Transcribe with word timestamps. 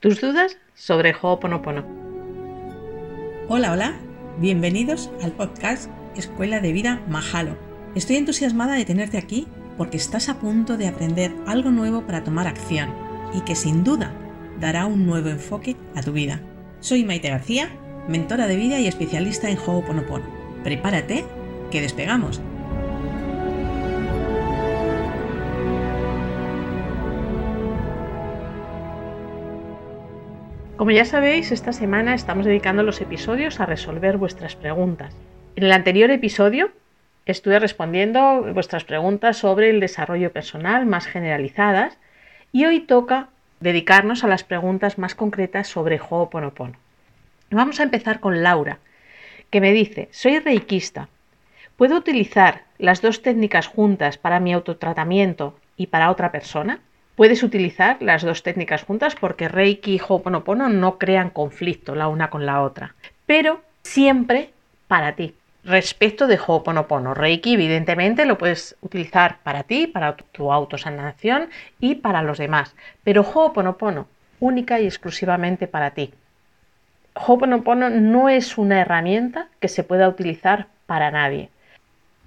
tus 0.00 0.20
dudas 0.20 0.56
sobre 0.74 1.12
Ho'oponopono. 1.12 1.84
Hola, 3.48 3.72
hola, 3.72 3.98
bienvenidos 4.38 5.10
al 5.22 5.32
podcast 5.32 5.90
Escuela 6.16 6.60
de 6.60 6.72
Vida 6.72 7.02
Mahalo. 7.08 7.56
Estoy 7.96 8.16
entusiasmada 8.16 8.74
de 8.74 8.84
tenerte 8.84 9.18
aquí 9.18 9.48
porque 9.76 9.96
estás 9.96 10.28
a 10.28 10.38
punto 10.38 10.76
de 10.76 10.86
aprender 10.86 11.34
algo 11.46 11.70
nuevo 11.70 12.06
para 12.06 12.22
tomar 12.22 12.46
acción 12.46 12.94
y 13.34 13.40
que 13.40 13.56
sin 13.56 13.82
duda 13.82 14.12
dará 14.60 14.86
un 14.86 15.04
nuevo 15.04 15.30
enfoque 15.30 15.76
a 15.96 16.02
tu 16.02 16.12
vida. 16.12 16.40
Soy 16.78 17.02
Maite 17.02 17.30
García, 17.30 17.68
mentora 18.06 18.46
de 18.46 18.54
vida 18.54 18.78
y 18.78 18.86
especialista 18.86 19.50
en 19.50 19.58
Ho'oponopono. 19.58 20.26
Prepárate, 20.62 21.24
que 21.72 21.80
despegamos. 21.80 22.40
Como 30.78 30.92
ya 30.92 31.04
sabéis, 31.04 31.50
esta 31.50 31.72
semana 31.72 32.14
estamos 32.14 32.46
dedicando 32.46 32.84
los 32.84 33.00
episodios 33.00 33.58
a 33.58 33.66
resolver 33.66 34.16
vuestras 34.16 34.54
preguntas. 34.54 35.12
En 35.56 35.64
el 35.64 35.72
anterior 35.72 36.08
episodio 36.12 36.70
estuve 37.26 37.58
respondiendo 37.58 38.44
vuestras 38.54 38.84
preguntas 38.84 39.38
sobre 39.38 39.70
el 39.70 39.80
desarrollo 39.80 40.32
personal 40.32 40.86
más 40.86 41.08
generalizadas 41.08 41.98
y 42.52 42.64
hoy 42.64 42.78
toca 42.78 43.30
dedicarnos 43.58 44.22
a 44.22 44.28
las 44.28 44.44
preguntas 44.44 44.98
más 44.98 45.16
concretas 45.16 45.66
sobre 45.66 45.98
Ho'oponopono. 45.98 46.76
Vamos 47.50 47.80
a 47.80 47.82
empezar 47.82 48.20
con 48.20 48.44
Laura, 48.44 48.78
que 49.50 49.60
me 49.60 49.72
dice, 49.72 50.08
soy 50.12 50.38
reikista. 50.38 51.08
¿Puedo 51.76 51.96
utilizar 51.96 52.62
las 52.78 53.02
dos 53.02 53.22
técnicas 53.22 53.66
juntas 53.66 54.16
para 54.16 54.38
mi 54.38 54.52
autotratamiento 54.52 55.58
y 55.76 55.88
para 55.88 56.08
otra 56.08 56.30
persona? 56.30 56.78
Puedes 57.18 57.42
utilizar 57.42 58.00
las 58.00 58.22
dos 58.22 58.44
técnicas 58.44 58.84
juntas 58.84 59.16
porque 59.16 59.48
Reiki 59.48 59.96
y 59.96 60.00
Ho'oponopono 60.00 60.68
no 60.68 60.98
crean 60.98 61.30
conflicto 61.30 61.96
la 61.96 62.06
una 62.06 62.30
con 62.30 62.46
la 62.46 62.62
otra, 62.62 62.94
pero 63.26 63.60
siempre 63.82 64.50
para 64.86 65.16
ti. 65.16 65.34
Respecto 65.64 66.28
de 66.28 66.38
Ho'oponopono, 66.38 67.14
Reiki 67.14 67.54
evidentemente 67.54 68.24
lo 68.24 68.38
puedes 68.38 68.76
utilizar 68.82 69.38
para 69.42 69.64
ti, 69.64 69.88
para 69.88 70.14
tu 70.14 70.52
autosanación 70.52 71.48
y 71.80 71.96
para 71.96 72.22
los 72.22 72.38
demás, 72.38 72.76
pero 73.02 73.22
Ho'oponopono 73.22 74.06
única 74.38 74.78
y 74.78 74.86
exclusivamente 74.86 75.66
para 75.66 75.90
ti. 75.90 76.14
Ho'oponopono 77.14 77.90
no 77.90 78.28
es 78.28 78.56
una 78.56 78.80
herramienta 78.80 79.48
que 79.58 79.66
se 79.66 79.82
pueda 79.82 80.08
utilizar 80.08 80.68
para 80.86 81.10
nadie 81.10 81.50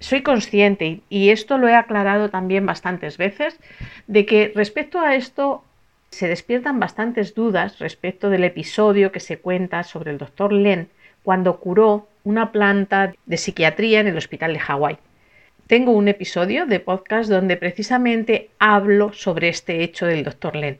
soy 0.02 0.22
consciente, 0.22 1.00
y 1.08 1.30
esto 1.30 1.58
lo 1.58 1.68
he 1.68 1.74
aclarado 1.74 2.28
también 2.28 2.66
bastantes 2.66 3.16
veces, 3.16 3.58
de 4.06 4.26
que 4.26 4.52
respecto 4.54 5.00
a 5.00 5.14
esto 5.14 5.62
se 6.10 6.28
despiertan 6.28 6.78
bastantes 6.78 7.34
dudas 7.34 7.78
respecto 7.78 8.28
del 8.28 8.44
episodio 8.44 9.12
que 9.12 9.20
se 9.20 9.38
cuenta 9.38 9.82
sobre 9.82 10.10
el 10.10 10.18
doctor 10.18 10.52
Len 10.52 10.88
cuando 11.22 11.58
curó 11.58 12.08
una 12.24 12.52
planta 12.52 13.14
de 13.24 13.36
psiquiatría 13.36 14.00
en 14.00 14.08
el 14.08 14.16
hospital 14.16 14.52
de 14.52 14.58
Hawái. 14.58 14.98
Tengo 15.68 15.92
un 15.92 16.08
episodio 16.08 16.66
de 16.66 16.80
podcast 16.80 17.30
donde 17.30 17.56
precisamente 17.56 18.50
hablo 18.58 19.12
sobre 19.12 19.48
este 19.48 19.82
hecho 19.82 20.06
del 20.06 20.24
doctor 20.24 20.56
Len, 20.56 20.78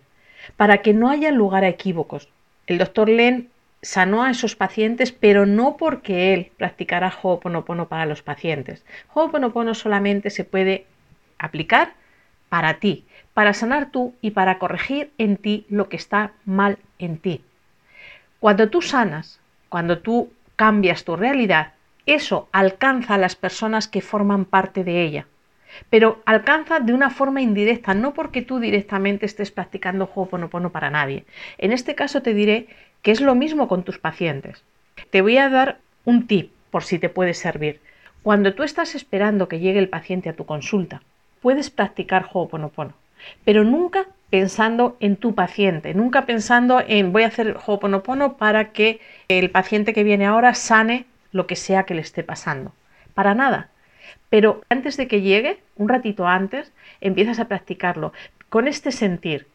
para 0.57 0.79
que 0.79 0.93
no 0.93 1.09
haya 1.09 1.31
lugar 1.31 1.65
a 1.65 1.69
equívocos. 1.69 2.29
El 2.67 2.79
doctor 2.79 3.09
Len 3.09 3.49
sanó 3.83 4.23
a 4.23 4.31
esos 4.31 4.55
pacientes, 4.55 5.11
pero 5.13 5.45
no 5.45 5.77
porque 5.77 6.33
él 6.33 6.53
practicara 6.57 7.13
Ho'oponopono 7.23 7.89
para 7.89 8.07
los 8.07 8.23
pacientes. 8.23 8.85
Ho'oponopono 9.13 9.75
solamente 9.75 10.31
se 10.31 10.45
puede 10.45 10.87
aplicar 11.39 11.95
para 12.49 12.75
ti, 12.75 13.05
para 13.35 13.53
sanar 13.55 13.91
tú 13.91 14.15
y 14.21 14.31
para 14.31 14.59
corregir 14.59 15.11
en 15.19 15.37
ti 15.37 15.67
lo 15.69 15.89
que 15.89 15.97
está 15.97 16.33
mal 16.45 16.79
en 16.99 17.19
ti. 17.19 17.43
Cuando 18.39 18.71
tú 18.71 18.83
sanas, 18.83 19.41
cuando 19.69 19.99
tú 19.99 20.33
cambias 20.55 21.05
tu 21.05 21.17
realidad, 21.17 21.73
eso 22.07 22.49
alcanza 22.53 23.15
a 23.15 23.19
las 23.19 23.37
personas 23.37 23.89
que 23.89 24.01
forman 24.01 24.45
parte 24.45 24.85
de 24.85 25.03
ella. 25.03 25.27
Pero 25.91 26.23
alcanza 26.27 26.81
de 26.81 26.93
una 26.93 27.11
forma 27.11 27.41
indirecta, 27.41 27.95
no 27.95 28.13
porque 28.13 28.43
tú 28.43 28.61
directamente 28.61 29.27
estés 29.27 29.51
practicando 29.51 30.11
Ho'oponopono 30.15 30.71
para 30.71 30.91
nadie. 30.91 31.25
En 31.59 31.73
este 31.73 31.95
caso 31.95 32.23
te 32.23 32.35
diré 32.35 32.69
que 33.03 33.11
es 33.11 33.21
lo 33.21 33.35
mismo 33.35 33.69
con 33.69 33.83
tus 33.83 33.99
pacientes. 33.99 34.63
Te 35.11 35.21
voy 35.21 35.37
a 35.37 35.51
dar 35.51 35.79
un 36.05 36.27
tip 36.27 36.53
por 36.71 36.85
si 36.85 36.99
te 36.99 37.09
puede 37.09 37.35
servir. 37.35 37.81
Cuando 38.23 38.55
tú 38.55 38.63
estás 38.63 38.95
esperando 38.95 39.49
que 39.49 39.59
llegue 39.59 39.81
el 39.81 39.89
paciente 39.89 40.29
a 40.29 40.35
tu 40.35 40.47
consulta, 40.47 41.03
puedes 41.41 41.71
practicar 41.71 42.29
Ho'oponopono, 42.33 42.95
pero 43.45 43.65
nunca 43.65 44.07
pensando 44.31 44.97
en 45.01 45.17
tu 45.17 45.35
paciente, 45.35 45.93
nunca 45.93 46.25
pensando 46.25 46.81
en 46.87 47.13
voy 47.13 47.25
a 47.25 47.29
hacer 47.29 47.57
Ho'oponopono 47.67 48.37
para 48.37 48.71
que 48.71 49.01
el 49.29 49.51
paciente 49.51 49.93
que 49.93 50.05
viene 50.05 50.25
ahora 50.25 50.55
sane 50.55 51.07
lo 51.33 51.49
que 51.49 51.57
sea 51.57 51.83
que 51.83 51.95
le 51.95 52.03
esté 52.03 52.23
pasando. 52.23 52.73
Para 53.15 53.35
nada. 53.35 53.69
Pero 54.31 54.63
antes 54.71 54.97
de 54.97 55.09
que 55.09 55.21
llegue, 55.21 55.59
un 55.77 55.89
ratito 55.89 56.27
antes, 56.27 56.73
empiezas 57.01 57.41
a 57.41 57.49
practicarlo 57.49 58.13
con 58.49 58.69
este 58.69 58.93
sentir, 58.93 59.47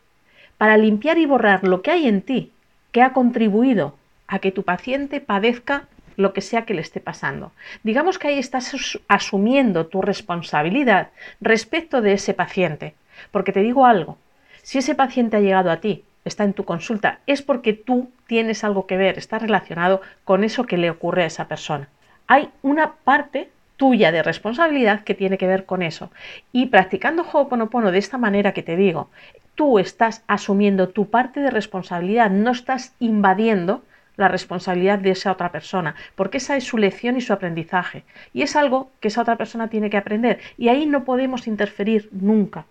para 0.58 0.76
limpiar 0.78 1.18
y 1.18 1.26
borrar 1.26 1.64
lo 1.64 1.82
que 1.82 1.92
hay 1.92 2.08
en 2.08 2.22
ti 2.22 2.52
que 2.92 3.02
ha 3.02 3.14
contribuido 3.14 3.96
a 4.28 4.40
que 4.40 4.52
tu 4.52 4.64
paciente 4.64 5.22
padezca 5.22 5.86
lo 6.16 6.34
que 6.34 6.42
sea 6.42 6.66
que 6.66 6.74
le 6.74 6.82
esté 6.82 7.00
pasando. 7.00 7.52
Digamos 7.84 8.18
que 8.18 8.28
ahí 8.28 8.40
estás 8.40 9.00
asumiendo 9.08 9.86
tu 9.88 10.02
responsabilidad 10.02 11.10
respecto 11.40 12.02
de 12.02 12.14
ese 12.14 12.34
paciente. 12.34 12.96
Porque 13.32 13.52
te 13.52 13.62
digo 13.62 13.86
algo, 13.86 14.18
si 14.64 14.80
ese 14.80 14.96
paciente 14.96 15.38
ha 15.38 15.42
llegado 15.42 15.72
a 15.72 15.78
ti, 15.78 16.04
está 16.26 16.44
en 16.44 16.54
tu 16.54 16.66
consulta, 16.66 17.20
es 17.26 17.42
porque 17.42 17.74
tú 17.74 18.12
tienes 18.28 18.64
algo 18.64 18.86
que 18.86 18.98
ver, 18.98 19.18
está 19.18 19.40
relacionado 19.40 20.02
con 20.26 20.44
eso 20.44 20.66
que 20.66 20.78
le 20.78 20.90
ocurre 20.90 21.24
a 21.24 21.28
esa 21.28 21.48
persona. 21.48 21.88
Hay 22.28 22.50
una 22.62 22.94
parte 23.04 23.50
tuya 23.78 24.12
de 24.12 24.24
responsabilidad 24.24 25.04
que 25.04 25.14
tiene 25.14 25.38
que 25.38 25.48
ver 25.48 25.66
con 25.66 25.82
eso. 25.82 26.12
Y 26.52 26.68
practicando 26.68 27.24
Ho'oponopono 27.24 27.92
de 27.92 28.00
esta 28.00 28.18
manera 28.18 28.54
que 28.54 28.64
te 28.64 28.76
digo, 28.76 29.10
tú 29.56 29.80
estás 29.80 30.24
asumiendo 30.28 30.90
tu 30.90 31.10
parte 31.10 31.40
de 31.40 31.52
responsabilidad, 31.52 32.30
no 32.30 32.52
estás 32.52 32.94
invadiendo 33.00 33.84
la 34.18 34.28
responsabilidad 34.28 35.00
de 35.00 35.12
esa 35.12 35.32
otra 35.32 35.52
persona, 35.52 35.96
porque 36.16 36.38
esa 36.38 36.58
es 36.58 36.64
su 36.64 36.78
lección 36.78 37.18
y 37.18 37.22
su 37.22 37.34
aprendizaje. 37.34 38.04
Y 38.34 38.42
es 38.42 38.56
algo 38.56 38.90
que 39.00 39.08
esa 39.10 39.22
otra 39.22 39.38
persona 39.38 39.70
tiene 39.70 39.90
que 39.90 39.98
aprender. 39.98 40.40
Y 40.58 40.70
ahí 40.70 40.86
no 40.88 41.06
podemos 41.06 41.48
interferir 41.48 42.10
nunca, 42.12 42.66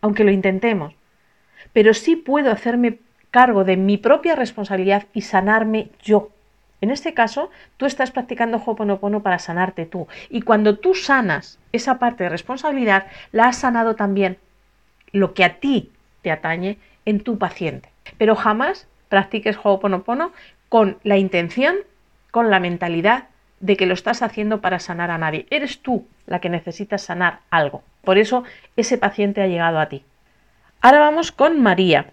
aunque 0.00 0.24
lo 0.24 0.30
intentemos. 0.30 0.94
Pero 1.72 1.94
sí 1.94 2.14
puedo 2.14 2.52
hacerme 2.52 3.00
cargo 3.30 3.64
de 3.64 3.76
mi 3.76 3.98
propia 3.98 4.36
responsabilidad 4.36 5.06
y 5.12 5.22
sanarme 5.22 5.90
yo. 6.00 6.30
En 6.80 6.90
este 6.90 7.14
caso, 7.14 7.50
tú 7.76 7.86
estás 7.86 8.10
practicando 8.10 8.58
Ho'oponopono 8.58 9.22
para 9.22 9.38
sanarte 9.38 9.86
tú. 9.86 10.06
Y 10.30 10.42
cuando 10.42 10.78
tú 10.78 10.94
sanas 10.94 11.58
esa 11.72 11.98
parte 11.98 12.24
de 12.24 12.30
responsabilidad, 12.30 13.06
la 13.32 13.46
has 13.46 13.58
sanado 13.58 13.96
también 13.96 14.38
lo 15.12 15.34
que 15.34 15.44
a 15.44 15.58
ti 15.58 15.90
te 16.22 16.30
atañe 16.30 16.78
en 17.04 17.20
tu 17.20 17.38
paciente. 17.38 17.88
Pero 18.16 18.36
jamás 18.36 18.86
practiques 19.08 19.58
Ho'oponopono 19.62 20.32
con 20.68 20.98
la 21.02 21.16
intención, 21.16 21.76
con 22.30 22.50
la 22.50 22.60
mentalidad 22.60 23.24
de 23.60 23.76
que 23.76 23.86
lo 23.86 23.94
estás 23.94 24.22
haciendo 24.22 24.60
para 24.60 24.78
sanar 24.78 25.10
a 25.10 25.18
nadie. 25.18 25.46
Eres 25.50 25.80
tú 25.80 26.06
la 26.26 26.40
que 26.40 26.48
necesitas 26.48 27.02
sanar 27.02 27.40
algo. 27.50 27.82
Por 28.04 28.18
eso 28.18 28.44
ese 28.76 28.98
paciente 28.98 29.42
ha 29.42 29.46
llegado 29.46 29.80
a 29.80 29.88
ti. 29.88 30.04
Ahora 30.80 31.00
vamos 31.00 31.32
con 31.32 31.60
María. 31.60 32.06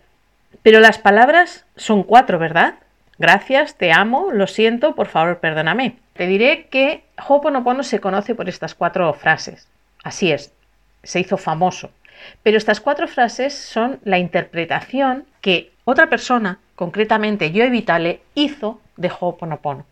Pero 0.63 0.79
las 0.79 0.97
palabras 0.97 1.65
son 1.75 2.01
cuatro, 2.01 2.39
¿verdad? 2.39 2.75
Gracias, 3.17 3.75
te 3.75 3.93
amo, 3.93 4.31
lo 4.33 4.45
siento, 4.45 4.93
por 4.93 5.07
favor, 5.07 5.39
perdóname. 5.39 5.97
Te 6.13 6.27
diré 6.27 6.67
que 6.67 7.03
Ho'oponopono 7.27 7.83
se 7.83 8.01
conoce 8.01 8.35
por 8.35 8.49
estas 8.49 8.75
cuatro 8.75 9.13
frases. 9.13 9.69
Así 10.03 10.31
es, 10.31 10.53
se 11.03 11.21
hizo 11.21 11.37
famoso. 11.37 11.91
Pero 12.43 12.57
estas 12.57 12.81
cuatro 12.81 13.07
frases 13.07 13.53
son 13.53 13.99
la 14.03 14.17
interpretación 14.17 15.25
que 15.39 15.71
otra 15.85 16.09
persona, 16.09 16.59
concretamente 16.75 17.51
Joe 17.55 17.69
Vitale, 17.69 18.21
hizo 18.33 18.81
de 18.97 19.09
Ho'oponopono. 19.09 19.85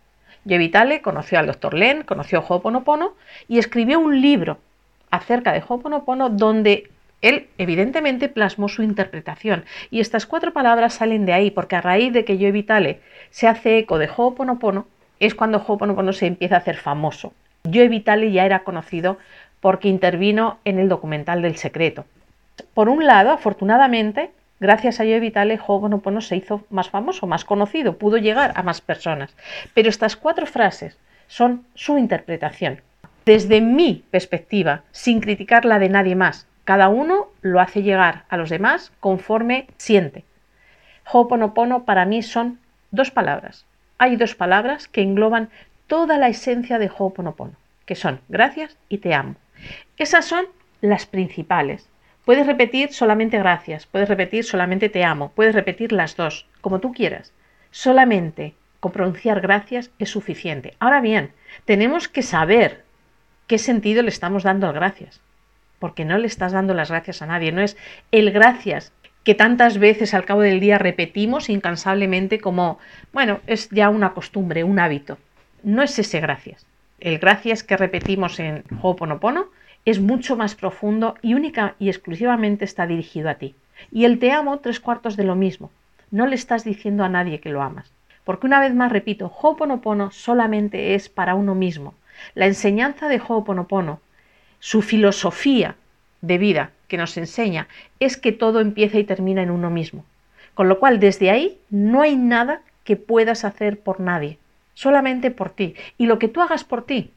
Joe 0.45 0.57
Vitale 0.57 1.01
conoció 1.01 1.39
al 1.39 1.47
Dr. 1.47 1.75
Len, 1.75 2.03
conoció 2.03 2.43
Ho'oponopono 2.45 3.15
y 3.47 3.59
escribió 3.59 3.99
un 3.99 4.19
libro 4.21 4.57
acerca 5.11 5.53
de 5.53 5.63
Ho'oponopono 5.65 6.29
donde 6.29 6.89
él 7.23 7.47
evidentemente 7.57 8.29
plasmó 8.29 8.67
su 8.67 8.83
interpretación 8.83 9.63
y 9.89 10.01
estas 10.01 10.25
cuatro 10.27 10.53
palabras 10.53 10.95
salen 10.95 11.25
de 11.25 11.33
ahí 11.33 11.51
porque 11.51 11.77
a 11.77 11.81
raíz 11.81 12.11
de 12.13 12.25
que 12.25 12.37
Joe 12.37 12.51
Vitale 12.51 12.99
se 13.31 13.47
hace 13.47 13.79
eco 13.79 13.97
de 13.97 14.09
Ho'oponopono 14.15 14.85
es 15.19 15.33
cuando 15.33 15.63
Ho'oponopono 15.65 16.11
se 16.11 16.27
empieza 16.27 16.55
a 16.55 16.57
hacer 16.59 16.75
famoso. 16.75 17.33
Joe 17.63 17.87
Vitale 17.87 18.31
ya 18.33 18.45
era 18.45 18.65
conocido 18.65 19.17
porque 19.61 19.87
intervino 19.87 20.59
en 20.65 20.79
el 20.79 20.89
documental 20.89 21.41
del 21.41 21.55
secreto. 21.55 22.05
Por 22.73 22.89
un 22.89 23.05
lado, 23.05 23.31
afortunadamente, 23.31 24.31
gracias 24.59 24.99
a 24.99 25.05
Joe 25.05 25.21
Vitale, 25.21 25.57
Ho'oponopono 25.65 26.19
se 26.19 26.35
hizo 26.35 26.65
más 26.69 26.89
famoso, 26.89 27.25
más 27.25 27.45
conocido, 27.45 27.97
pudo 27.97 28.17
llegar 28.17 28.51
a 28.55 28.63
más 28.63 28.81
personas. 28.81 29.33
Pero 29.73 29.87
estas 29.87 30.17
cuatro 30.17 30.45
frases 30.45 30.97
son 31.27 31.65
su 31.73 31.97
interpretación. 31.97 32.81
Desde 33.25 33.61
mi 33.61 34.03
perspectiva, 34.11 34.81
sin 34.91 35.21
criticar 35.21 35.63
la 35.63 35.79
de 35.79 35.87
nadie 35.87 36.15
más, 36.15 36.47
cada 36.63 36.89
uno 36.89 37.27
lo 37.41 37.59
hace 37.59 37.83
llegar 37.83 38.25
a 38.29 38.37
los 38.37 38.49
demás 38.49 38.91
conforme 38.99 39.67
siente. 39.77 40.23
Ho'oponopono 41.11 41.83
para 41.83 42.05
mí 42.05 42.23
son 42.23 42.59
dos 42.91 43.11
palabras. 43.11 43.65
Hay 43.97 44.15
dos 44.15 44.35
palabras 44.35 44.87
que 44.87 45.01
engloban 45.01 45.49
toda 45.87 46.17
la 46.17 46.29
esencia 46.29 46.79
de 46.79 46.89
Ho'oponopono, 46.89 47.53
que 47.85 47.95
son 47.95 48.21
gracias 48.29 48.77
y 48.89 48.99
te 48.99 49.13
amo. 49.13 49.35
Esas 49.97 50.25
son 50.25 50.45
las 50.81 51.05
principales. 51.05 51.89
Puedes 52.25 52.47
repetir 52.47 52.93
solamente 52.93 53.37
gracias, 53.37 53.85
puedes 53.85 54.07
repetir 54.07 54.45
solamente 54.45 54.87
te 54.87 55.03
amo, 55.03 55.33
puedes 55.35 55.53
repetir 55.53 55.91
las 55.91 56.15
dos, 56.15 56.47
como 56.61 56.79
tú 56.79 56.93
quieras. 56.93 57.33
Solamente 57.71 58.55
con 58.79 58.91
pronunciar 58.91 59.41
gracias 59.41 59.91
es 59.99 60.09
suficiente. 60.09 60.75
Ahora 60.79 61.01
bien, 61.01 61.31
tenemos 61.65 62.07
que 62.07 62.21
saber 62.21 62.83
qué 63.47 63.57
sentido 63.57 64.03
le 64.03 64.09
estamos 64.09 64.43
dando 64.43 64.67
al 64.67 64.73
gracias, 64.73 65.21
porque 65.83 66.05
no 66.05 66.17
le 66.17 66.27
estás 66.27 66.53
dando 66.53 66.73
las 66.73 66.91
gracias 66.91 67.21
a 67.21 67.25
nadie, 67.25 67.51
no 67.51 67.61
es 67.61 67.75
el 68.13 68.31
gracias 68.31 68.93
que 69.25 69.35
tantas 69.35 69.79
veces 69.79 70.13
al 70.13 70.23
cabo 70.23 70.39
del 70.39 70.61
día 70.61 70.77
repetimos 70.77 71.49
incansablemente 71.49 72.39
como, 72.39 72.79
bueno, 73.11 73.41
es 73.47 73.69
ya 73.69 73.89
una 73.89 74.13
costumbre, 74.13 74.63
un 74.63 74.79
hábito. 74.79 75.17
No 75.61 75.83
es 75.83 75.99
ese 75.99 76.21
gracias. 76.21 76.65
El 77.01 77.19
gracias 77.19 77.63
que 77.63 77.75
repetimos 77.75 78.39
en 78.39 78.63
Ho'oponopono 78.81 79.47
es 79.83 79.99
mucho 79.99 80.37
más 80.37 80.55
profundo 80.55 81.15
y 81.21 81.33
única 81.33 81.75
y 81.79 81.89
exclusivamente 81.89 82.63
está 82.63 82.87
dirigido 82.87 83.29
a 83.29 83.35
ti. 83.35 83.53
Y 83.91 84.05
el 84.05 84.19
te 84.19 84.31
amo 84.31 84.59
tres 84.59 84.79
cuartos 84.79 85.17
de 85.17 85.25
lo 85.25 85.35
mismo. 85.35 85.69
No 86.11 86.27
le 86.27 86.35
estás 86.35 86.63
diciendo 86.63 87.03
a 87.03 87.09
nadie 87.09 87.41
que 87.41 87.49
lo 87.49 87.61
amas. 87.61 87.91
Porque 88.23 88.47
una 88.47 88.61
vez 88.61 88.73
más 88.73 88.89
repito, 88.89 89.29
Ho'oponopono 89.41 90.11
solamente 90.11 90.95
es 90.95 91.09
para 91.09 91.35
uno 91.35 91.55
mismo. 91.55 91.93
La 92.35 92.45
enseñanza 92.45 93.09
de 93.09 93.19
Ho'oponopono, 93.19 93.99
su 94.63 94.81
filosofía 94.81 95.75
de 96.21 96.37
vida 96.37 96.71
que 96.87 96.95
nos 96.95 97.17
enseña 97.17 97.67
es 97.99 98.15
que 98.15 98.31
todo 98.31 98.61
empieza 98.61 98.97
y 98.97 99.03
termina 99.03 99.43
en 99.43 99.51
uno 99.51 99.69
mismo. 99.69 100.05
Con 100.53 100.69
lo 100.69 100.79
cual, 100.79 101.01
desde 101.01 101.31
ahí 101.31 101.57
no 101.69 102.01
hay 102.01 102.15
nada 102.15 102.61
que 102.85 102.95
puedas 102.95 103.43
hacer 103.43 103.81
por 103.81 103.99
nadie, 103.99 104.37
solamente 104.73 105.31
por 105.31 105.49
ti. 105.49 105.75
Y 105.97 106.05
lo 106.05 106.17
que 106.17 106.29
tú 106.29 106.39
hagas 106.39 106.63
por 106.63 106.85
ti 106.85 107.11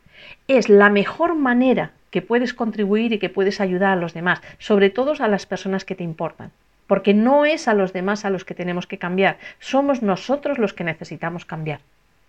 es 0.48 0.69
la 0.69 0.90
mejor 0.90 1.37
manera 1.37 1.93
que 2.10 2.20
puedes 2.20 2.52
contribuir 2.52 3.12
y 3.12 3.20
que 3.20 3.31
puedes 3.31 3.60
ayudar 3.60 3.92
a 3.92 4.00
los 4.00 4.12
demás, 4.12 4.42
sobre 4.58 4.90
todo 4.90 5.14
a 5.16 5.28
las 5.28 5.46
personas 5.46 5.84
que 5.84 5.94
te 5.94 6.02
importan. 6.02 6.50
Porque 6.88 7.14
no 7.14 7.44
es 7.44 7.69
a 7.69 7.75
los 7.75 7.92
demás 7.92 8.25
a 8.25 8.31
los 8.31 8.44
que 8.44 8.56
tenemos 8.56 8.88
que 8.88 8.99
cambiar, 8.99 9.38
somos 9.60 10.02
nosotros 10.02 10.58
los 10.58 10.72
que 10.72 10.82
necesitamos 10.82 11.44
cambiar 11.44 11.78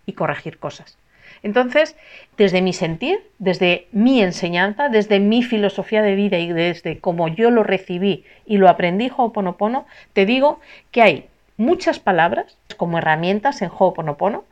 y 0.06 0.12
corregir 0.12 0.58
cosas. 0.58 0.96
Entonces, 1.42 1.96
desde 2.36 2.62
mi 2.62 2.72
sentir, 2.72 3.20
desde 3.38 3.88
mi 3.92 4.22
enseñanza, 4.22 4.88
desde 4.88 5.20
mi 5.20 5.42
filosofía 5.42 6.02
de 6.02 6.14
vida 6.14 6.38
y 6.38 6.52
desde 6.52 6.98
cómo 6.98 7.28
yo 7.28 7.50
lo 7.50 7.62
recibí 7.62 8.24
y 8.46 8.58
lo 8.58 8.68
aprendí 8.68 9.10
Ho'oponopono, 9.14 9.86
te 10.12 10.26
digo 10.26 10.60
que 10.90 11.02
hay 11.02 11.26
muchas 11.56 11.98
palabras 11.98 12.56
como 12.76 12.98
herramientas 12.98 13.62
en 13.62 13.70
Ho'oponopono 13.70 14.44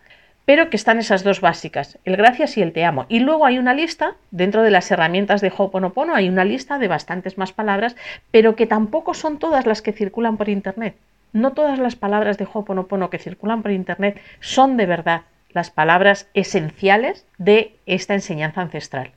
pero 0.46 0.70
que 0.70 0.76
están 0.76 0.98
esas 0.98 1.24
dos 1.24 1.40
básicas, 1.40 1.98
el 2.04 2.16
gracias 2.16 2.56
y 2.56 2.62
el 2.62 2.72
te 2.72 2.84
amo. 2.84 3.04
Y 3.08 3.18
luego 3.18 3.46
hay 3.46 3.58
una 3.58 3.74
lista, 3.74 4.14
dentro 4.30 4.62
de 4.62 4.70
las 4.70 4.88
herramientas 4.90 5.40
de 5.40 5.52
Ho'oponopono, 5.54 6.14
hay 6.14 6.28
una 6.28 6.44
lista 6.44 6.78
de 6.78 6.86
bastantes 6.86 7.36
más 7.36 7.52
palabras, 7.52 7.96
pero 8.30 8.54
que 8.54 8.66
tampoco 8.66 9.12
son 9.12 9.38
todas 9.40 9.66
las 9.66 9.82
que 9.82 9.92
circulan 9.92 10.36
por 10.36 10.48
Internet. 10.48 10.96
No 11.32 11.52
todas 11.52 11.80
las 11.80 11.96
palabras 11.96 12.38
de 12.38 12.46
Ho'oponopono 12.50 13.10
que 13.10 13.18
circulan 13.18 13.62
por 13.62 13.72
Internet 13.72 14.20
son 14.38 14.76
de 14.76 14.86
verdad 14.86 15.22
las 15.56 15.70
palabras 15.70 16.28
esenciales 16.34 17.24
de 17.38 17.74
esta 17.86 18.12
enseñanza 18.12 18.60
ancestral. 18.60 19.12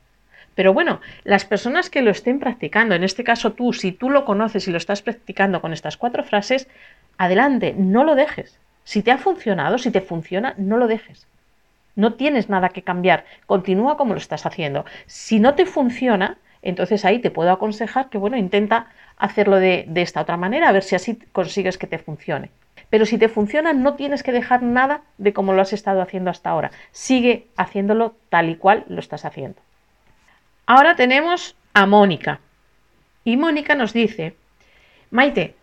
Pero 0.55 0.73
bueno, 0.73 1.01
las 1.25 1.43
personas 1.43 1.89
que 1.89 2.01
lo 2.01 2.11
estén 2.11 2.39
practicando, 2.39 2.95
en 2.95 3.03
este 3.03 3.25
caso 3.25 3.51
tú, 3.51 3.73
si 3.73 3.91
tú 3.91 4.09
lo 4.09 4.23
conoces 4.23 4.65
y 4.65 4.71
lo 4.71 4.77
estás 4.77 5.01
practicando 5.01 5.59
con 5.59 5.73
estas 5.73 5.97
cuatro 5.97 6.23
frases, 6.23 6.69
adelante, 7.17 7.75
no 7.77 8.05
lo 8.05 8.15
dejes. 8.15 8.57
Si 8.85 9.03
te 9.03 9.11
ha 9.11 9.17
funcionado, 9.17 9.77
si 9.77 9.91
te 9.91 9.99
funciona, 9.99 10.53
no 10.57 10.77
lo 10.77 10.87
dejes. 10.87 11.27
No 11.97 12.13
tienes 12.13 12.47
nada 12.47 12.69
que 12.69 12.83
cambiar. 12.83 13.25
Continúa 13.45 13.97
como 13.97 14.13
lo 14.13 14.19
estás 14.19 14.45
haciendo. 14.45 14.85
Si 15.07 15.41
no 15.41 15.55
te 15.55 15.65
funciona, 15.65 16.37
entonces 16.61 17.03
ahí 17.03 17.19
te 17.19 17.31
puedo 17.31 17.51
aconsejar 17.51 18.09
que, 18.09 18.17
bueno, 18.17 18.37
intenta 18.37 18.87
hacerlo 19.17 19.57
de, 19.57 19.83
de 19.89 20.01
esta 20.03 20.21
otra 20.21 20.37
manera, 20.37 20.69
a 20.69 20.71
ver 20.71 20.83
si 20.83 20.95
así 20.95 21.19
consigues 21.33 21.77
que 21.77 21.87
te 21.87 21.99
funcione. 21.99 22.49
Pero 22.89 23.05
si 23.05 23.17
te 23.17 23.29
funciona, 23.29 23.73
no 23.73 23.95
tienes 23.95 24.23
que 24.23 24.31
dejar 24.31 24.63
nada 24.63 25.01
de 25.17 25.33
como 25.33 25.53
lo 25.53 25.61
has 25.61 25.73
estado 25.73 26.01
haciendo 26.01 26.31
hasta 26.31 26.49
ahora. 26.49 26.71
Sigue 26.91 27.47
haciéndolo 27.55 28.15
tal 28.29 28.49
y 28.49 28.55
cual 28.55 28.85
lo 28.87 28.99
estás 28.99 29.25
haciendo. 29.25 29.61
Ahora 30.65 30.95
tenemos 30.95 31.55
a 31.73 31.85
Mónica. 31.85 32.39
Y 33.23 33.37
Mónica 33.37 33.75
nos 33.75 33.93
dice, 33.93 34.35
Maite, 35.11 35.55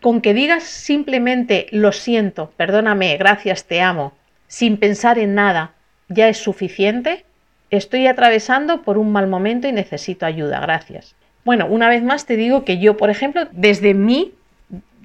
con 0.00 0.20
que 0.20 0.34
digas 0.34 0.64
simplemente 0.64 1.66
lo 1.70 1.92
siento, 1.92 2.52
perdóname, 2.56 3.16
gracias, 3.18 3.64
te 3.64 3.82
amo, 3.82 4.14
sin 4.46 4.78
pensar 4.78 5.18
en 5.18 5.34
nada, 5.34 5.74
ya 6.08 6.28
es 6.28 6.38
suficiente. 6.38 7.24
Estoy 7.70 8.06
atravesando 8.06 8.82
por 8.82 8.98
un 8.98 9.12
mal 9.12 9.26
momento 9.26 9.68
y 9.68 9.72
necesito 9.72 10.26
ayuda, 10.26 10.60
gracias. 10.60 11.14
Bueno, 11.44 11.66
una 11.66 11.88
vez 11.88 12.02
más 12.02 12.26
te 12.26 12.36
digo 12.36 12.64
que 12.64 12.78
yo, 12.78 12.96
por 12.96 13.10
ejemplo, 13.10 13.48
desde 13.52 13.94
mí 13.94 14.34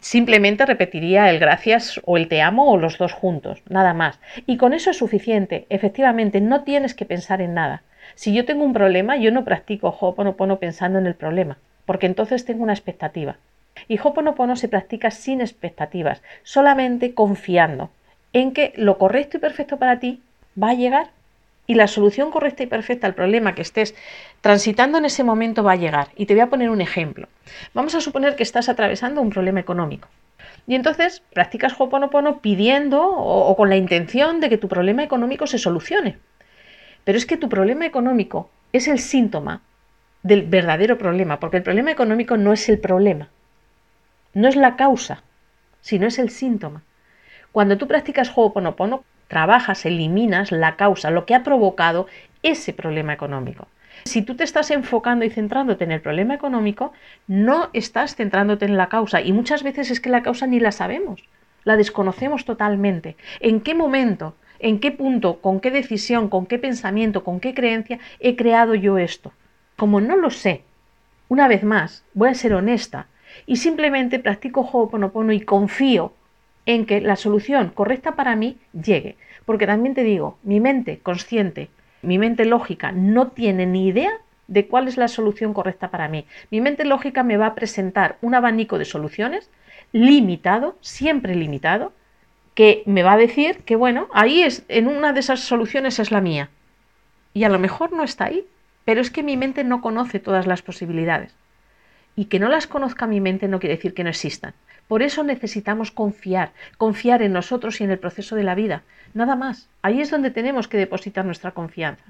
simplemente 0.05 0.67
repetiría 0.67 1.31
el 1.31 1.39
gracias 1.39 1.99
o 2.05 2.15
el 2.15 2.27
te 2.27 2.43
amo 2.43 2.69
o 2.69 2.77
los 2.77 2.99
dos 2.99 3.11
juntos, 3.11 3.63
nada 3.67 3.95
más. 3.95 4.19
Y 4.45 4.57
con 4.57 4.73
eso 4.73 4.91
es 4.91 4.97
suficiente. 4.99 5.65
Efectivamente, 5.69 6.41
no 6.41 6.61
tienes 6.61 6.93
que 6.93 7.05
pensar 7.05 7.41
en 7.41 7.55
nada. 7.55 7.81
Si 8.13 8.31
yo 8.31 8.45
tengo 8.45 8.63
un 8.63 8.73
problema, 8.73 9.17
yo 9.17 9.31
no 9.31 9.43
practico 9.43 9.89
Ho'oponopono 9.89 10.59
pensando 10.59 10.99
en 10.99 11.07
el 11.07 11.15
problema, 11.15 11.57
porque 11.87 12.05
entonces 12.05 12.45
tengo 12.45 12.61
una 12.61 12.73
expectativa. 12.73 13.37
Y 13.87 13.97
Hoponopono 13.97 14.55
se 14.55 14.67
practica 14.67 15.09
sin 15.09 15.41
expectativas, 15.41 16.21
solamente 16.43 17.15
confiando 17.15 17.89
en 18.31 18.51
que 18.51 18.73
lo 18.75 18.99
correcto 18.99 19.37
y 19.37 19.39
perfecto 19.39 19.77
para 19.77 19.99
ti 19.99 20.21
va 20.61 20.69
a 20.69 20.75
llegar 20.75 21.07
y 21.67 21.75
la 21.75 21.87
solución 21.87 22.31
correcta 22.31 22.63
y 22.63 22.67
perfecta 22.67 23.07
al 23.07 23.15
problema 23.15 23.55
que 23.55 23.61
estés 23.61 23.95
transitando 24.41 24.97
en 24.97 25.05
ese 25.05 25.23
momento 25.23 25.63
va 25.63 25.73
a 25.73 25.77
llegar. 25.77 26.09
Y 26.15 26.25
te 26.25 26.33
voy 26.33 26.41
a 26.41 26.49
poner 26.49 26.69
un 26.69 26.81
ejemplo. 26.81 27.27
Vamos 27.73 27.95
a 27.95 28.01
suponer 28.01 28.35
que 28.35 28.43
estás 28.43 28.69
atravesando 28.69 29.21
un 29.21 29.29
problema 29.29 29.59
económico. 29.59 30.07
Y 30.67 30.75
entonces 30.75 31.21
practicas 31.33 31.75
Hoponopono 31.77 32.39
pidiendo 32.39 33.03
o, 33.03 33.47
o 33.47 33.55
con 33.55 33.69
la 33.69 33.77
intención 33.77 34.39
de 34.39 34.49
que 34.49 34.57
tu 34.57 34.67
problema 34.67 35.03
económico 35.03 35.47
se 35.47 35.57
solucione. 35.57 36.17
Pero 37.03 37.17
es 37.17 37.25
que 37.25 37.37
tu 37.37 37.49
problema 37.49 37.85
económico 37.85 38.49
es 38.73 38.87
el 38.87 38.99
síntoma 38.99 39.61
del 40.23 40.43
verdadero 40.43 40.97
problema, 40.97 41.39
porque 41.39 41.57
el 41.57 41.63
problema 41.63 41.91
económico 41.91 42.35
no 42.35 42.51
es 42.51 42.67
el 42.67 42.79
problema. 42.79 43.29
No 44.33 44.47
es 44.47 44.55
la 44.55 44.75
causa, 44.75 45.23
sino 45.81 46.07
es 46.07 46.17
el 46.17 46.31
síntoma. 46.31 46.83
Cuando 47.51 47.77
tú 47.77 47.87
practicas 47.87 48.31
Ho'oponopono, 48.35 49.05
trabajas, 49.27 49.85
eliminas 49.85 50.51
la 50.51 50.75
causa, 50.75 51.11
lo 51.11 51.25
que 51.25 51.35
ha 51.35 51.43
provocado 51.43 52.07
ese 52.43 52.73
problema 52.73 53.13
económico. 53.13 53.67
Si 54.03 54.21
tú 54.21 54.35
te 54.35 54.43
estás 54.43 54.69
enfocando 54.71 55.25
y 55.25 55.29
centrándote 55.29 55.83
en 55.83 55.91
el 55.91 56.01
problema 56.01 56.35
económico, 56.35 56.93
no 57.27 57.69
estás 57.73 58.15
centrándote 58.15 58.65
en 58.65 58.77
la 58.77 58.89
causa 58.89 59.21
y 59.21 59.33
muchas 59.33 59.63
veces 59.63 59.89
es 59.89 59.99
que 59.99 60.09
la 60.09 60.21
causa 60.21 60.45
ni 60.47 60.59
la 60.59 60.71
sabemos, 60.71 61.23
la 61.63 61.77
desconocemos 61.77 62.45
totalmente. 62.45 63.15
¿En 63.39 63.61
qué 63.61 63.73
momento, 63.73 64.35
en 64.59 64.79
qué 64.79 64.91
punto, 64.91 65.41
con 65.41 65.59
qué 65.59 65.71
decisión, 65.71 66.29
con 66.29 66.45
qué 66.45 66.59
pensamiento, 66.59 67.23
con 67.23 67.39
qué 67.39 67.53
creencia 67.53 67.99
he 68.19 68.35
creado 68.35 68.75
yo 68.75 68.97
esto? 68.97 69.33
Como 69.75 70.01
no 70.01 70.15
lo 70.15 70.29
sé, 70.29 70.63
una 71.27 71.47
vez 71.47 71.63
más, 71.63 72.03
voy 72.13 72.29
a 72.29 72.35
ser 72.35 72.53
honesta, 72.53 73.07
y 73.45 73.55
simplemente 73.57 74.19
practico 74.19 74.61
Ho'oponopono 74.61 75.31
y 75.33 75.41
confío 75.41 76.13
en 76.65 76.85
que 76.85 77.01
la 77.01 77.15
solución 77.15 77.69
correcta 77.69 78.15
para 78.15 78.35
mí 78.35 78.57
llegue. 78.73 79.17
Porque 79.45 79.67
también 79.67 79.93
te 79.95 80.03
digo, 80.03 80.37
mi 80.43 80.59
mente 80.59 80.99
consciente, 80.99 81.69
mi 82.01 82.17
mente 82.17 82.45
lógica 82.45 82.91
no 82.91 83.27
tiene 83.27 83.65
ni 83.65 83.87
idea 83.87 84.11
de 84.47 84.67
cuál 84.67 84.87
es 84.87 84.97
la 84.97 85.07
solución 85.07 85.53
correcta 85.53 85.89
para 85.89 86.07
mí. 86.07 86.25
Mi 86.51 86.61
mente 86.61 86.85
lógica 86.85 87.23
me 87.23 87.37
va 87.37 87.47
a 87.47 87.55
presentar 87.55 88.17
un 88.21 88.35
abanico 88.35 88.77
de 88.77 88.85
soluciones 88.85 89.49
limitado, 89.91 90.77
siempre 90.81 91.35
limitado, 91.35 91.93
que 92.53 92.83
me 92.85 93.03
va 93.03 93.13
a 93.13 93.17
decir 93.17 93.59
que 93.65 93.75
bueno, 93.75 94.07
ahí 94.13 94.41
es 94.41 94.63
en 94.67 94.87
una 94.87 95.13
de 95.13 95.19
esas 95.19 95.41
soluciones 95.41 95.99
es 95.99 96.11
la 96.11 96.21
mía. 96.21 96.49
Y 97.33 97.43
a 97.43 97.49
lo 97.49 97.59
mejor 97.59 97.91
no 97.91 98.03
está 98.03 98.25
ahí, 98.25 98.45
pero 98.85 99.01
es 99.01 99.11
que 99.11 99.23
mi 99.23 99.35
mente 99.35 99.63
no 99.63 99.81
conoce 99.81 100.19
todas 100.19 100.47
las 100.47 100.61
posibilidades 100.61 101.35
y 102.15 102.25
que 102.25 102.39
no 102.39 102.47
las 102.47 102.67
conozca 102.67 103.07
mi 103.07 103.19
mente 103.19 103.47
no 103.47 103.59
quiere 103.59 103.75
decir 103.75 103.93
que 103.93 104.03
no 104.03 104.09
existan. 104.09 104.53
Por 104.87 105.01
eso 105.01 105.23
necesitamos 105.23 105.91
confiar, 105.91 106.51
confiar 106.77 107.21
en 107.21 107.33
nosotros 107.33 107.81
y 107.81 107.83
en 107.83 107.91
el 107.91 107.99
proceso 107.99 108.35
de 108.35 108.43
la 108.43 108.55
vida. 108.55 108.83
Nada 109.13 109.35
más. 109.35 109.67
Ahí 109.81 110.01
es 110.01 110.11
donde 110.11 110.31
tenemos 110.31 110.67
que 110.67 110.77
depositar 110.77 111.25
nuestra 111.25 111.51
confianza. 111.51 112.05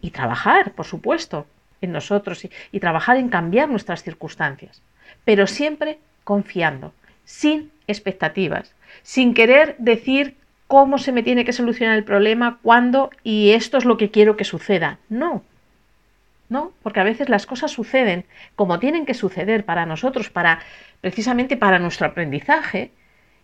Y 0.00 0.10
trabajar, 0.10 0.72
por 0.72 0.86
supuesto, 0.86 1.46
en 1.80 1.92
nosotros 1.92 2.46
y, 2.72 2.80
trabajar 2.80 3.16
en 3.16 3.28
cambiar 3.28 3.68
nuestras 3.68 4.02
circunstancias. 4.02 4.82
Pero 5.24 5.46
siempre 5.46 5.98
confiando, 6.24 6.92
sin 7.24 7.70
expectativas, 7.86 8.74
sin 9.02 9.34
querer 9.34 9.76
decir 9.78 10.36
cómo 10.66 10.98
se 10.98 11.12
me 11.12 11.22
tiene 11.22 11.44
que 11.44 11.52
solucionar 11.52 11.96
el 11.96 12.04
problema, 12.04 12.58
cuándo 12.62 13.10
y 13.22 13.50
esto 13.50 13.78
es 13.78 13.84
lo 13.84 13.96
que 13.96 14.10
quiero 14.10 14.36
que 14.36 14.44
suceda. 14.44 14.98
No, 15.08 15.42
¿no? 16.48 16.72
Porque 16.82 17.00
a 17.00 17.04
veces 17.04 17.28
las 17.28 17.46
cosas 17.46 17.70
suceden 17.70 18.24
como 18.56 18.78
tienen 18.78 19.06
que 19.06 19.14
suceder 19.14 19.64
para 19.64 19.86
nosotros, 19.86 20.30
para 20.30 20.60
precisamente 21.00 21.56
para 21.56 21.78
nuestro 21.78 22.06
aprendizaje, 22.06 22.90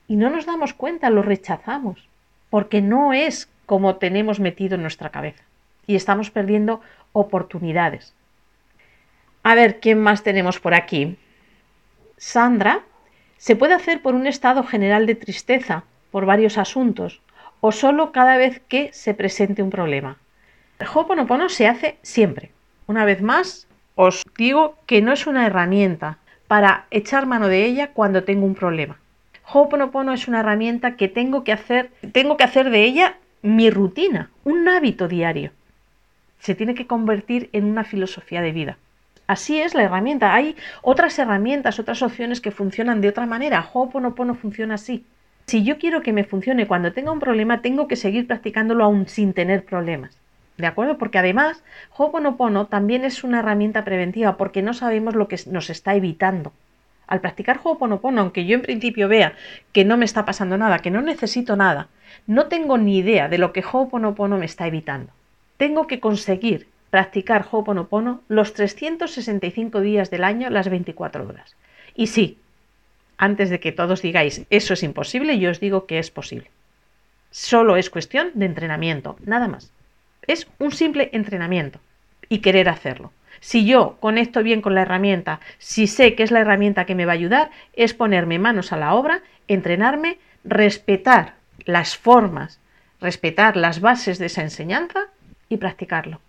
y 0.08 0.16
no 0.16 0.30
nos 0.30 0.46
damos 0.46 0.74
cuenta, 0.74 1.10
lo 1.10 1.22
rechazamos, 1.22 2.08
porque 2.50 2.82
no 2.82 3.12
es 3.12 3.48
como 3.66 3.96
tenemos 3.96 4.40
metido 4.40 4.74
en 4.74 4.82
nuestra 4.82 5.10
cabeza 5.10 5.42
y 5.86 5.96
estamos 5.96 6.30
perdiendo 6.30 6.80
oportunidades. 7.12 8.14
A 9.42 9.54
ver, 9.54 9.80
¿quién 9.80 10.00
más 10.00 10.22
tenemos 10.22 10.60
por 10.60 10.74
aquí? 10.74 11.18
Sandra, 12.16 12.82
se 13.36 13.56
puede 13.56 13.74
hacer 13.74 14.00
por 14.00 14.14
un 14.14 14.26
estado 14.26 14.62
general 14.62 15.06
de 15.06 15.14
tristeza, 15.14 15.84
por 16.10 16.26
varios 16.26 16.56
asuntos, 16.58 17.20
o 17.60 17.72
solo 17.72 18.12
cada 18.12 18.36
vez 18.36 18.62
que 18.68 18.90
se 18.92 19.14
presente 19.14 19.62
un 19.62 19.70
problema. 19.70 20.18
El 20.78 20.86
Ho'oponopono 20.86 21.48
se 21.48 21.66
hace 21.66 21.98
siempre. 22.02 22.50
Una 22.86 23.04
vez 23.04 23.20
más, 23.22 23.66
os 23.94 24.22
digo 24.36 24.76
que 24.86 25.02
no 25.02 25.12
es 25.12 25.26
una 25.26 25.46
herramienta 25.46 26.18
para 26.54 26.86
echar 26.92 27.26
mano 27.26 27.48
de 27.48 27.64
ella 27.64 27.88
cuando 27.88 28.22
tengo 28.22 28.46
un 28.46 28.54
problema. 28.54 28.96
Ho'oponopono 29.52 30.12
es 30.12 30.28
una 30.28 30.38
herramienta 30.38 30.94
que 30.94 31.08
tengo 31.08 31.42
que 31.42 31.50
hacer, 31.50 31.90
tengo 32.12 32.36
que 32.36 32.44
hacer 32.44 32.70
de 32.70 32.84
ella 32.84 33.16
mi 33.42 33.70
rutina, 33.70 34.30
un 34.44 34.68
hábito 34.68 35.08
diario. 35.08 35.50
Se 36.38 36.54
tiene 36.54 36.76
que 36.76 36.86
convertir 36.86 37.50
en 37.52 37.64
una 37.64 37.82
filosofía 37.82 38.40
de 38.40 38.52
vida. 38.52 38.78
Así 39.26 39.60
es 39.60 39.74
la 39.74 39.82
herramienta. 39.82 40.32
Hay 40.32 40.54
otras 40.80 41.18
herramientas, 41.18 41.80
otras 41.80 42.02
opciones 42.02 42.40
que 42.40 42.52
funcionan 42.52 43.00
de 43.00 43.08
otra 43.08 43.26
manera. 43.26 43.68
Ho'oponopono 43.72 44.36
funciona 44.36 44.74
así. 44.74 45.04
Si 45.46 45.64
yo 45.64 45.76
quiero 45.78 46.02
que 46.02 46.12
me 46.12 46.22
funcione 46.22 46.68
cuando 46.68 46.92
tenga 46.92 47.10
un 47.10 47.18
problema, 47.18 47.62
tengo 47.62 47.88
que 47.88 47.96
seguir 47.96 48.28
practicándolo 48.28 48.84
aún 48.84 49.08
sin 49.08 49.32
tener 49.32 49.64
problemas. 49.64 50.16
¿De 50.56 50.66
acuerdo? 50.66 50.98
Porque 50.98 51.18
además, 51.18 51.62
Ho'oponopono 51.96 52.66
también 52.66 53.04
es 53.04 53.24
una 53.24 53.40
herramienta 53.40 53.84
preventiva 53.84 54.36
porque 54.36 54.62
no 54.62 54.72
sabemos 54.72 55.14
lo 55.14 55.26
que 55.26 55.38
nos 55.46 55.68
está 55.68 55.94
evitando. 55.96 56.52
Al 57.06 57.20
practicar 57.20 57.60
Ho'oponopono, 57.62 58.20
aunque 58.20 58.46
yo 58.46 58.54
en 58.54 58.62
principio 58.62 59.08
vea 59.08 59.34
que 59.72 59.84
no 59.84 59.96
me 59.96 60.04
está 60.04 60.24
pasando 60.24 60.56
nada, 60.56 60.78
que 60.78 60.90
no 60.90 61.02
necesito 61.02 61.56
nada, 61.56 61.88
no 62.26 62.46
tengo 62.46 62.78
ni 62.78 62.98
idea 62.98 63.28
de 63.28 63.38
lo 63.38 63.52
que 63.52 63.64
Ho'oponopono 63.64 64.38
me 64.38 64.46
está 64.46 64.66
evitando. 64.66 65.12
Tengo 65.56 65.86
que 65.86 66.00
conseguir 66.00 66.68
practicar 66.90 67.44
Ho'oponopono 67.50 68.22
los 68.28 68.54
365 68.54 69.80
días 69.80 70.10
del 70.10 70.22
año, 70.22 70.50
las 70.50 70.68
24 70.68 71.26
horas. 71.26 71.56
Y 71.96 72.06
sí, 72.06 72.38
antes 73.16 73.50
de 73.50 73.58
que 73.58 73.72
todos 73.72 74.02
digáis 74.02 74.46
eso 74.50 74.74
es 74.74 74.82
imposible, 74.84 75.38
yo 75.38 75.50
os 75.50 75.58
digo 75.58 75.86
que 75.86 75.98
es 75.98 76.12
posible. 76.12 76.50
Solo 77.32 77.76
es 77.76 77.90
cuestión 77.90 78.30
de 78.34 78.46
entrenamiento, 78.46 79.16
nada 79.24 79.48
más. 79.48 79.73
Es 80.26 80.46
un 80.58 80.72
simple 80.72 81.10
entrenamiento 81.12 81.80
y 82.28 82.38
querer 82.38 82.68
hacerlo. 82.68 83.12
Si 83.40 83.66
yo 83.66 83.98
conecto 84.00 84.42
bien 84.42 84.62
con 84.62 84.74
la 84.74 84.82
herramienta, 84.82 85.40
si 85.58 85.86
sé 85.86 86.14
que 86.14 86.22
es 86.22 86.30
la 86.30 86.40
herramienta 86.40 86.86
que 86.86 86.94
me 86.94 87.04
va 87.04 87.12
a 87.12 87.14
ayudar, 87.14 87.50
es 87.74 87.92
ponerme 87.92 88.38
manos 88.38 88.72
a 88.72 88.76
la 88.76 88.94
obra, 88.94 89.22
entrenarme, 89.48 90.18
respetar 90.44 91.34
las 91.66 91.96
formas, 91.96 92.60
respetar 93.00 93.56
las 93.56 93.80
bases 93.80 94.18
de 94.18 94.26
esa 94.26 94.42
enseñanza 94.42 95.08
y 95.48 95.58
practicarlo. 95.58 96.20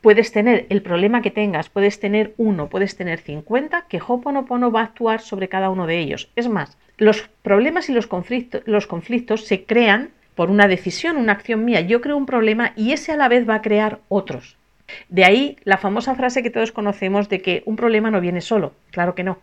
Puedes 0.00 0.32
tener 0.32 0.66
el 0.68 0.82
problema 0.82 1.22
que 1.22 1.30
tengas, 1.30 1.68
puedes 1.68 2.00
tener 2.00 2.34
uno, 2.36 2.68
puedes 2.68 2.96
tener 2.96 3.20
50, 3.20 3.86
que 3.88 4.00
Hoponopono 4.04 4.70
va 4.72 4.80
a 4.80 4.84
actuar 4.84 5.20
sobre 5.20 5.48
cada 5.48 5.70
uno 5.70 5.86
de 5.86 5.98
ellos. 5.98 6.28
Es 6.34 6.48
más, 6.48 6.76
los 6.98 7.28
problemas 7.42 7.88
y 7.88 7.92
los 7.92 8.06
conflictos, 8.06 8.62
los 8.66 8.86
conflictos 8.86 9.44
se 9.46 9.64
crean 9.64 10.10
por 10.34 10.50
una 10.50 10.68
decisión, 10.68 11.16
una 11.16 11.32
acción 11.32 11.64
mía. 11.64 11.80
Yo 11.80 12.00
creo 12.00 12.16
un 12.16 12.26
problema 12.26 12.72
y 12.76 12.92
ese 12.92 13.12
a 13.12 13.16
la 13.16 13.28
vez 13.28 13.48
va 13.48 13.56
a 13.56 13.62
crear 13.62 14.00
otros. 14.08 14.56
De 15.08 15.24
ahí 15.24 15.56
la 15.64 15.78
famosa 15.78 16.14
frase 16.14 16.42
que 16.42 16.50
todos 16.50 16.72
conocemos 16.72 17.28
de 17.28 17.40
que 17.40 17.62
un 17.66 17.76
problema 17.76 18.10
no 18.10 18.20
viene 18.20 18.40
solo. 18.40 18.72
Claro 18.90 19.14
que 19.14 19.24
no. 19.24 19.38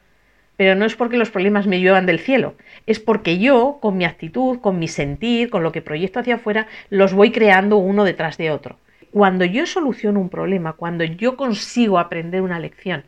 Pero 0.57 0.75
no 0.75 0.85
es 0.85 0.95
porque 0.95 1.17
los 1.17 1.31
problemas 1.31 1.67
me 1.67 1.79
lluevan 1.79 2.05
del 2.05 2.19
cielo, 2.19 2.55
es 2.85 2.99
porque 2.99 3.39
yo, 3.39 3.77
con 3.81 3.97
mi 3.97 4.03
actitud, 4.03 4.59
con 4.59 4.77
mi 4.77 4.89
sentir, 4.89 5.49
con 5.49 5.63
lo 5.63 5.71
que 5.71 5.81
proyecto 5.81 6.19
hacia 6.19 6.35
afuera, 6.35 6.67
los 6.89 7.13
voy 7.13 7.31
creando 7.31 7.77
uno 7.77 8.03
detrás 8.03 8.37
de 8.37 8.51
otro. 8.51 8.77
Cuando 9.11 9.45
yo 9.45 9.65
soluciono 9.65 10.19
un 10.19 10.27
problema, 10.27 10.73
cuando 10.73 11.05
yo 11.05 11.37
consigo 11.37 11.97
aprender 11.97 12.41
una 12.41 12.59
lección, 12.59 13.05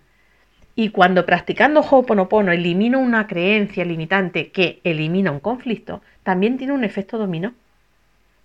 y 0.75 0.89
cuando 0.89 1.25
practicando 1.25 1.81
Ho'oponopono 1.81 2.51
elimino 2.51 2.99
una 2.99 3.27
creencia 3.27 3.83
limitante 3.83 4.51
que 4.51 4.79
elimina 4.83 5.31
un 5.31 5.39
conflicto, 5.39 6.01
también 6.23 6.57
tiene 6.57 6.73
un 6.73 6.83
efecto 6.83 7.17
dominó. 7.17 7.53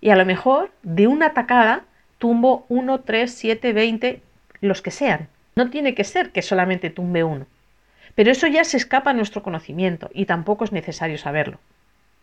Y 0.01 0.09
a 0.09 0.15
lo 0.15 0.25
mejor 0.25 0.71
de 0.83 1.07
una 1.07 1.27
atacada 1.27 1.83
tumbo 2.17 2.65
1, 2.69 2.99
3, 3.01 3.31
7, 3.31 3.73
20, 3.73 4.21
los 4.61 4.81
que 4.81 4.91
sean. 4.91 5.27
No 5.55 5.69
tiene 5.69 5.95
que 5.95 6.03
ser 6.03 6.31
que 6.31 6.41
solamente 6.41 6.89
tumbe 6.89 7.23
uno. 7.23 7.47
Pero 8.15 8.31
eso 8.31 8.47
ya 8.47 8.63
se 8.63 8.77
escapa 8.77 9.11
a 9.11 9.13
nuestro 9.13 9.43
conocimiento 9.43 10.09
y 10.13 10.25
tampoco 10.25 10.63
es 10.63 10.71
necesario 10.71 11.17
saberlo. 11.17 11.59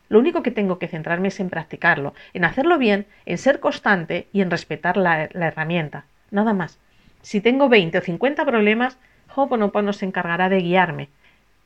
Lo 0.08 0.18
único 0.18 0.42
que 0.42 0.50
tengo 0.50 0.78
que 0.78 0.88
centrarme 0.88 1.28
es 1.28 1.40
en 1.40 1.50
practicarlo, 1.50 2.14
en 2.34 2.44
hacerlo 2.44 2.78
bien, 2.78 3.06
en 3.26 3.38
ser 3.38 3.60
constante 3.60 4.28
y 4.32 4.42
en 4.42 4.50
respetar 4.50 4.96
la, 4.96 5.24
herramienta. 5.24 6.04
Nada 6.30 6.52
más. 6.52 6.78
Si 7.22 7.40
tengo 7.40 7.68
20 7.68 7.98
o 7.98 8.00
50 8.02 8.44
problemas, 8.44 8.98
Ho'oponopono 9.34 9.92
se 9.92 10.04
encargará 10.04 10.48
de 10.48 10.58
guiarme. 10.58 11.08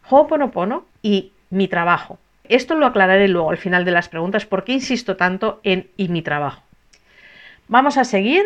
Ho'oponopono 0.08 0.86
y 1.02 1.32
mi 1.50 1.68
trabajo. 1.68 2.18
Esto 2.48 2.74
lo 2.74 2.86
aclararé 2.86 3.28
luego 3.28 3.50
al 3.50 3.58
final 3.58 3.84
de 3.84 3.90
las 3.90 4.08
preguntas, 4.08 4.46
por 4.46 4.64
qué 4.64 4.72
insisto 4.72 5.16
tanto 5.16 5.60
en 5.62 5.88
y 5.96 6.08
mi 6.08 6.22
trabajo. 6.22 6.62
Vamos 7.68 7.98
a 7.98 8.04
seguir. 8.04 8.44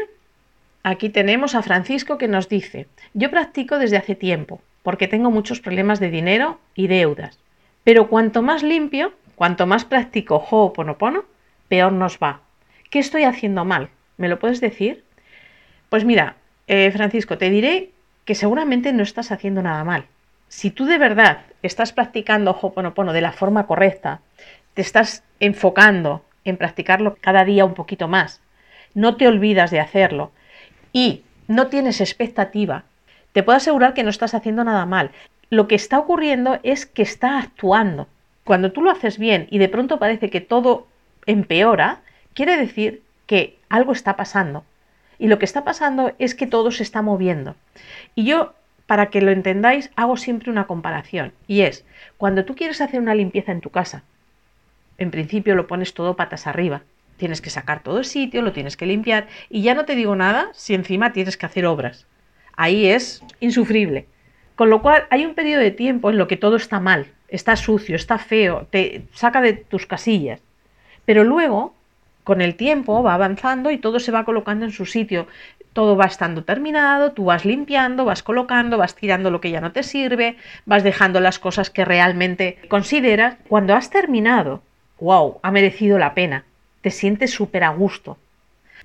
Aquí 0.83 1.09
tenemos 1.09 1.55
a 1.55 1.63
Francisco 1.63 2.19
que 2.19 2.27
nos 2.27 2.49
dice, 2.49 2.89
yo 3.15 3.31
practico 3.31 3.79
desde 3.79 3.97
hace 3.97 4.17
tiempo, 4.17 4.61
porque 4.83 5.07
tengo 5.07 5.31
muchos 5.31 5.61
problemas 5.61 6.01
de 6.01 6.11
dinero 6.11 6.59
y 6.75 6.89
deudas. 6.89 7.39
Pero 7.85 8.09
cuanto 8.09 8.43
más 8.43 8.65
limpio, 8.65 9.13
cuanto 9.37 9.67
más 9.67 9.85
practico 9.85 10.37
Ho'oponopono, 10.37 11.25
peor 11.69 11.93
nos 11.93 12.19
va. 12.19 12.41
¿Qué 12.91 12.99
estoy 12.99 13.23
haciendo 13.23 13.65
mal? 13.65 13.91
¿Me 14.17 14.29
lo 14.29 14.41
puedes 14.41 14.61
decir? 14.61 15.05
Pues 15.89 16.05
mira, 16.05 16.37
eh, 16.67 16.91
Francisco, 16.91 17.39
te 17.39 17.49
diré 17.49 17.91
que 18.25 18.35
seguramente 18.35 18.93
no 18.93 19.03
estás 19.03 19.31
haciendo 19.31 19.63
nada 19.63 19.85
mal. 19.85 20.07
Si 20.53 20.71
tú 20.71 20.85
de 20.85 20.99
verdad 20.99 21.39
estás 21.63 21.95
practicando 21.95 22.51
Ho'oponopono 22.51 23.15
de 23.15 23.23
la 23.23 23.33
forma 23.33 23.67
correcta, 23.67 24.21
te 24.75 24.83
estás 24.83 25.25
enfocando 25.41 26.27
en 26.45 26.59
practicarlo 26.59 27.17
cada 27.23 27.47
día 27.47 27.65
un 27.65 27.73
poquito 27.73 28.07
más, 28.07 28.43
no 28.93 29.17
te 29.17 29.27
olvidas 29.27 29.71
de 29.71 29.81
hacerlo 29.81 30.31
y 30.93 31.23
no 31.49 31.69
tienes 31.69 32.03
expectativa, 32.03 32.85
te 33.33 33.43
puedo 33.43 33.57
asegurar 33.57 33.95
que 33.95 34.03
no 34.03 34.11
estás 34.11 34.35
haciendo 34.35 34.63
nada 34.63 34.85
mal. 34.85 35.13
Lo 35.49 35.67
que 35.69 35.75
está 35.75 35.99
ocurriendo 35.99 36.61
es 36.63 36.85
que 36.85 37.01
está 37.01 37.39
actuando. 37.39 38.07
Cuando 38.45 38.73
tú 38.73 38.83
lo 38.83 38.91
haces 38.91 39.19
bien 39.19 39.49
y 39.51 39.57
de 39.57 39.71
pronto 39.71 39.99
parece 39.99 40.29
que 40.29 40.43
todo 40.43 40.87
empeora, 41.25 42.03
quiere 42.35 42.59
decir 42.59 43.03
que 43.25 43.57
algo 43.71 43.93
está 43.93 44.17
pasando. 44.17 44.65
Y 45.19 45.29
lo 45.29 45.39
que 45.39 45.47
está 45.47 45.65
pasando 45.65 46.13
es 46.19 46.35
que 46.35 46.47
todo 46.47 46.71
se 46.73 46.83
está 46.83 47.01
moviendo. 47.01 47.57
Y 48.15 48.25
yo, 48.25 48.53
para 48.87 49.07
que 49.07 49.21
lo 49.21 49.31
entendáis, 49.31 49.91
hago 49.97 50.17
siempre 50.17 50.51
una 50.51 50.67
comparación. 50.67 51.33
Y 51.47 51.63
es, 51.63 51.85
cuando 52.17 52.45
tú 52.45 52.55
quieres 52.55 52.81
hacer 52.81 53.01
una 53.01 53.15
limpieza 53.15 53.53
en 53.53 53.61
tu 53.61 53.71
casa, 53.71 54.03
en 54.99 55.11
principio 55.11 55.55
lo 55.55 55.67
pones 55.67 55.95
todo 55.95 56.17
patas 56.17 56.47
arriba. 56.47 56.83
Tienes 57.17 57.41
que 57.41 57.51
sacar 57.51 57.83
todo 57.83 57.99
el 57.99 58.05
sitio, 58.05 58.43
lo 58.43 58.53
tienes 58.53 58.77
que 58.77 58.87
limpiar 58.87 59.29
y 59.49 59.63
ya 59.63 59.75
no 59.75 59.85
te 59.85 59.95
digo 59.95 60.17
nada 60.17 60.49
si 60.53 60.75
encima 60.75 61.13
tienes 61.13 61.37
que 61.37 61.47
hacer 61.47 61.67
obras. 61.67 62.07
Ahí 62.57 62.87
es 62.87 63.23
insufrible. 63.41 64.07
Con 64.57 64.71
lo 64.71 64.83
cual 64.83 65.07
hay 65.11 65.25
un 65.25 65.35
periodo 65.35 65.61
de 65.61 65.71
tiempo 65.71 66.11
en 66.11 66.19
lo 66.19 66.29
que 66.29 66.37
todo 66.37 66.57
está 66.57 66.79
mal, 66.79 67.07
está 67.29 67.57
sucio, 67.57 67.97
está 67.97 68.19
feo, 68.19 68.67
te 68.71 69.07
saca 69.13 69.41
de 69.41 69.55
tus 69.55 69.87
casillas. 69.87 70.41
Pero 71.05 71.25
luego, 71.25 71.75
con 72.25 72.41
el 72.41 72.55
tiempo, 72.55 73.03
va 73.03 73.15
avanzando 73.15 73.71
y 73.71 73.79
todo 73.79 74.01
se 74.01 74.13
va 74.13 74.25
colocando 74.25 74.65
en 74.65 74.73
su 74.73 74.87
sitio. 74.87 75.27
Todo 75.73 75.97
va 75.97 76.05
estando 76.05 76.45
terminado, 76.45 77.13
tú 77.13 77.25
vas 77.25 77.45
limpiando, 77.45 78.05
vas 78.05 78.23
colocando, 78.23 78.77
vas 78.77 78.95
tirando 78.95 79.31
lo 79.31 79.41
que 79.41 79.51
ya 79.51 79.61
no 79.61 79.73
te 79.73 79.83
sirve, 79.83 80.37
vas 80.67 80.83
dejando 80.83 81.21
las 81.21 81.39
cosas 81.39 81.71
que 81.71 81.85
realmente 81.85 82.59
consideras. 82.69 83.37
Cuando 83.49 83.75
has 83.75 83.89
terminado, 83.89 84.63
wow, 85.01 85.41
ha 85.43 85.51
merecido 85.51 85.99
la 85.99 86.15
pena 86.15 86.45
te 86.83 86.91
sientes 86.91 87.31
súper 87.31 87.65
a 87.65 87.71
gusto. 87.71 88.19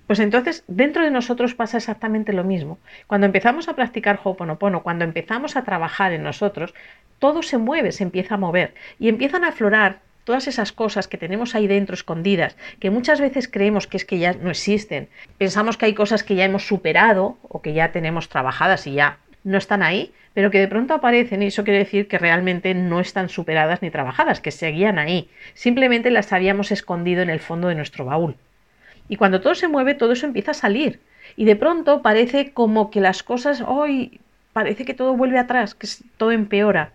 Pues 0.05 0.19
entonces 0.19 0.63
dentro 0.67 1.03
de 1.03 1.11
nosotros 1.11 1.53
pasa 1.53 1.77
exactamente 1.77 2.31
lo 2.31 2.45
mismo. 2.45 2.77
Cuando 3.07 3.25
empezamos 3.25 3.67
a 3.67 3.75
practicar 3.75 4.21
Ho'oponopono, 4.23 4.83
cuando 4.83 5.03
empezamos 5.03 5.57
a 5.57 5.63
trabajar 5.63 6.13
en 6.13 6.23
nosotros, 6.23 6.73
todo 7.19 7.41
se 7.41 7.57
mueve, 7.57 7.91
se 7.91 8.03
empieza 8.03 8.35
a 8.35 8.37
mover 8.37 8.73
y 8.99 9.09
empiezan 9.09 9.43
a 9.43 9.49
aflorar 9.49 9.99
todas 10.27 10.49
esas 10.49 10.73
cosas 10.73 11.07
que 11.07 11.17
tenemos 11.17 11.55
ahí 11.55 11.67
dentro 11.67 11.93
escondidas, 11.93 12.57
que 12.81 12.89
muchas 12.89 13.21
veces 13.21 13.47
creemos 13.47 13.87
que 13.87 13.95
es 13.95 14.03
que 14.03 14.19
ya 14.19 14.33
no 14.33 14.49
existen. 14.49 15.07
Pensamos 15.37 15.77
que 15.77 15.85
hay 15.85 15.93
cosas 15.93 16.21
que 16.21 16.35
ya 16.35 16.43
hemos 16.43 16.67
superado 16.67 17.37
o 17.43 17.61
que 17.61 17.71
ya 17.71 17.93
tenemos 17.93 18.27
trabajadas 18.27 18.85
y 18.87 18.91
ya 18.91 19.19
no 19.45 19.57
están 19.57 19.83
ahí, 19.83 20.11
pero 20.33 20.51
que 20.51 20.59
de 20.59 20.67
pronto 20.67 20.93
aparecen 20.93 21.43
y 21.43 21.45
eso 21.45 21.63
quiere 21.63 21.79
decir 21.79 22.09
que 22.09 22.17
realmente 22.17 22.73
no 22.73 22.99
están 22.99 23.29
superadas 23.29 23.81
ni 23.81 23.89
trabajadas, 23.89 24.41
que 24.41 24.51
seguían 24.51 24.99
ahí. 24.99 25.29
Simplemente 25.53 26.11
las 26.11 26.33
habíamos 26.33 26.73
escondido 26.73 27.21
en 27.21 27.29
el 27.29 27.39
fondo 27.39 27.69
de 27.69 27.75
nuestro 27.75 28.03
baúl. 28.03 28.35
Y 29.07 29.15
cuando 29.15 29.39
todo 29.39 29.55
se 29.55 29.69
mueve, 29.69 29.95
todo 29.95 30.11
eso 30.11 30.25
empieza 30.25 30.51
a 30.51 30.55
salir. 30.55 30.99
Y 31.37 31.45
de 31.45 31.55
pronto 31.55 32.01
parece 32.01 32.51
como 32.51 32.91
que 32.91 32.99
las 32.99 33.23
cosas 33.23 33.63
hoy 33.65 34.19
parece 34.51 34.83
que 34.83 34.93
todo 34.93 35.15
vuelve 35.15 35.39
atrás, 35.39 35.73
que 35.73 35.87
todo 36.17 36.33
empeora. 36.33 36.91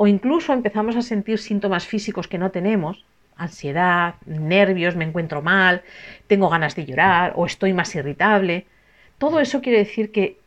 O 0.00 0.06
incluso 0.06 0.52
empezamos 0.52 0.94
a 0.94 1.02
sentir 1.02 1.38
síntomas 1.38 1.84
físicos 1.84 2.28
que 2.28 2.38
no 2.38 2.52
tenemos, 2.52 3.04
ansiedad, 3.36 4.14
nervios, 4.26 4.94
me 4.94 5.04
encuentro 5.04 5.42
mal, 5.42 5.82
tengo 6.28 6.48
ganas 6.48 6.76
de 6.76 6.86
llorar 6.86 7.32
o 7.34 7.46
estoy 7.46 7.72
más 7.72 7.92
irritable, 7.96 8.64
todo 9.18 9.40
eso 9.40 9.60
quiere 9.60 9.78
decir 9.78 10.12
que 10.12 10.38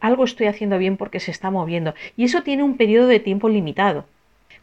algo 0.00 0.24
estoy 0.24 0.48
haciendo 0.48 0.78
bien 0.78 0.96
porque 0.96 1.20
se 1.20 1.30
está 1.30 1.48
moviendo. 1.52 1.94
Y 2.16 2.24
eso 2.24 2.42
tiene 2.42 2.64
un 2.64 2.76
periodo 2.76 3.06
de 3.06 3.20
tiempo 3.20 3.48
limitado. 3.48 4.04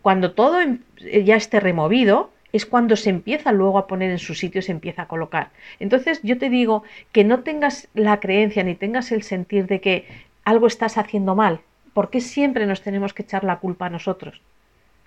Cuando 0.02 0.34
todo 0.34 0.60
em, 0.60 0.80
ya 1.24 1.38
esté 1.38 1.62
removido, 1.62 2.30
es 2.52 2.66
cuando 2.66 2.98
se 2.98 3.12
empieza 3.12 3.54
luego 3.54 3.78
a 3.78 3.88
poner 3.88 4.12
en 4.12 4.20
su 4.20 4.36
sitio, 4.36 4.62
se 4.62 4.74
empieza 4.74 5.04
a 5.04 5.08
colocar. 5.08 5.52
Entonces 5.80 6.20
yo 6.24 6.38
te 6.38 6.50
digo 6.50 6.84
que 7.14 7.24
no 7.24 7.40
tengas 7.40 7.88
la 7.94 8.20
creencia 8.20 8.64
ni 8.64 8.76
tengas 8.76 9.14
el 9.14 9.24
sentir 9.24 9.68
de 9.68 9.80
que 9.80 10.06
algo 10.44 10.68
estás 10.68 10.98
haciendo 10.98 11.36
mal, 11.36 11.62
porque 11.96 12.20
siempre 12.20 12.66
nos 12.66 12.82
tenemos 12.82 13.14
que 13.14 13.24
echar 13.24 13.46
la 13.46 13.60
culpa 13.60 13.86
a 13.86 13.90
nosotros. 13.90 14.42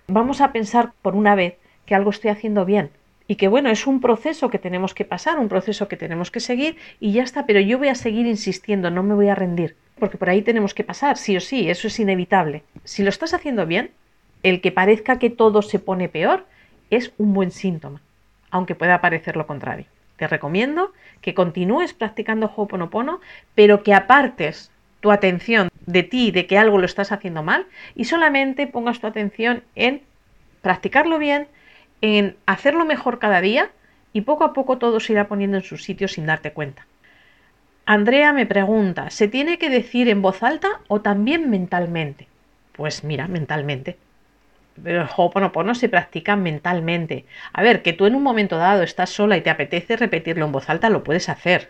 Vamos 0.07 0.41
a 0.41 0.51
pensar 0.51 0.91
por 1.03 1.15
una 1.15 1.35
vez 1.35 1.55
que 1.85 1.93
algo 1.93 2.09
estoy 2.09 2.31
haciendo 2.31 2.65
bien 2.65 2.89
y 3.27 3.35
que 3.35 3.47
bueno, 3.47 3.69
es 3.69 3.85
un 3.85 4.01
proceso 4.01 4.49
que 4.49 4.57
tenemos 4.57 4.95
que 4.95 5.05
pasar, 5.05 5.37
un 5.37 5.49
proceso 5.49 5.87
que 5.87 5.97
tenemos 5.97 6.31
que 6.31 6.39
seguir 6.39 6.77
y 6.99 7.11
ya 7.11 7.21
está, 7.21 7.45
pero 7.45 7.59
yo 7.59 7.77
voy 7.77 7.89
a 7.89 7.95
seguir 7.95 8.25
insistiendo, 8.25 8.89
no 8.89 9.03
me 9.03 9.13
voy 9.13 9.27
a 9.27 9.35
rendir, 9.35 9.75
porque 9.99 10.17
por 10.17 10.31
ahí 10.31 10.41
tenemos 10.41 10.73
que 10.73 10.83
pasar, 10.83 11.17
sí 11.17 11.37
o 11.37 11.41
sí, 11.41 11.69
eso 11.69 11.85
es 11.87 11.99
inevitable. 11.99 12.63
Si 12.85 13.03
lo 13.03 13.09
estás 13.09 13.35
haciendo 13.35 13.67
bien, 13.67 13.91
el 14.41 14.59
que 14.59 14.71
parezca 14.71 15.19
que 15.19 15.29
todo 15.29 15.61
se 15.61 15.77
pone 15.77 16.09
peor, 16.09 16.47
es 16.89 17.13
un 17.19 17.35
buen 17.35 17.51
síntoma, 17.51 18.01
aunque 18.49 18.73
pueda 18.73 18.99
parecer 18.99 19.37
lo 19.37 19.45
contrario. 19.45 19.85
Te 20.17 20.27
recomiendo 20.27 20.91
que 21.21 21.35
continúes 21.35 21.93
practicando 21.93 22.51
Ho'oponopono, 22.55 23.21
pero 23.53 23.83
que 23.83 23.93
apartes 23.93 24.71
tu 25.01 25.11
atención 25.11 25.68
de 25.91 26.03
ti, 26.03 26.31
de 26.31 26.45
que 26.45 26.57
algo 26.57 26.77
lo 26.77 26.85
estás 26.85 27.11
haciendo 27.11 27.43
mal, 27.43 27.65
y 27.95 28.05
solamente 28.05 28.67
pongas 28.67 28.99
tu 28.99 29.07
atención 29.07 29.63
en 29.75 30.01
practicarlo 30.61 31.17
bien, 31.17 31.47
en 32.01 32.35
hacerlo 32.45 32.85
mejor 32.85 33.19
cada 33.19 33.41
día, 33.41 33.69
y 34.13 34.21
poco 34.21 34.43
a 34.43 34.53
poco 34.53 34.77
todo 34.77 34.99
se 34.99 35.13
irá 35.13 35.27
poniendo 35.27 35.57
en 35.57 35.63
su 35.63 35.77
sitio 35.77 36.07
sin 36.07 36.25
darte 36.25 36.51
cuenta. 36.51 36.85
Andrea 37.85 38.33
me 38.33 38.45
pregunta, 38.45 39.09
¿se 39.09 39.27
tiene 39.27 39.57
que 39.57 39.69
decir 39.69 40.09
en 40.09 40.21
voz 40.21 40.43
alta 40.43 40.81
o 40.87 41.01
también 41.01 41.49
mentalmente? 41.49 42.27
Pues 42.73 43.03
mira, 43.03 43.27
mentalmente 43.27 43.97
pero 44.83 45.01
el 45.01 45.09
Ho'oponopono 45.13 45.75
se 45.75 45.89
practica 45.89 46.35
mentalmente. 46.35 47.25
A 47.53 47.61
ver, 47.61 47.81
que 47.81 47.93
tú 47.93 48.05
en 48.05 48.15
un 48.15 48.23
momento 48.23 48.57
dado 48.57 48.83
estás 48.83 49.09
sola 49.09 49.37
y 49.37 49.41
te 49.41 49.49
apetece 49.49 49.97
repetirlo 49.97 50.45
en 50.45 50.51
voz 50.51 50.69
alta, 50.69 50.89
lo 50.89 51.03
puedes 51.03 51.29
hacer. 51.29 51.69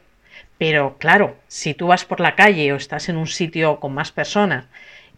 Pero 0.58 0.98
claro, 0.98 1.38
si 1.48 1.74
tú 1.74 1.88
vas 1.88 2.06
por 2.06 2.20
la 2.20 2.36
calle 2.36 2.74
o 2.74 2.76
estás 2.76 3.10
en 3.10 3.18
un 3.18 3.28
sitio 3.28 3.80
con 3.80 3.94
más 3.94 4.12
personas 4.12 4.66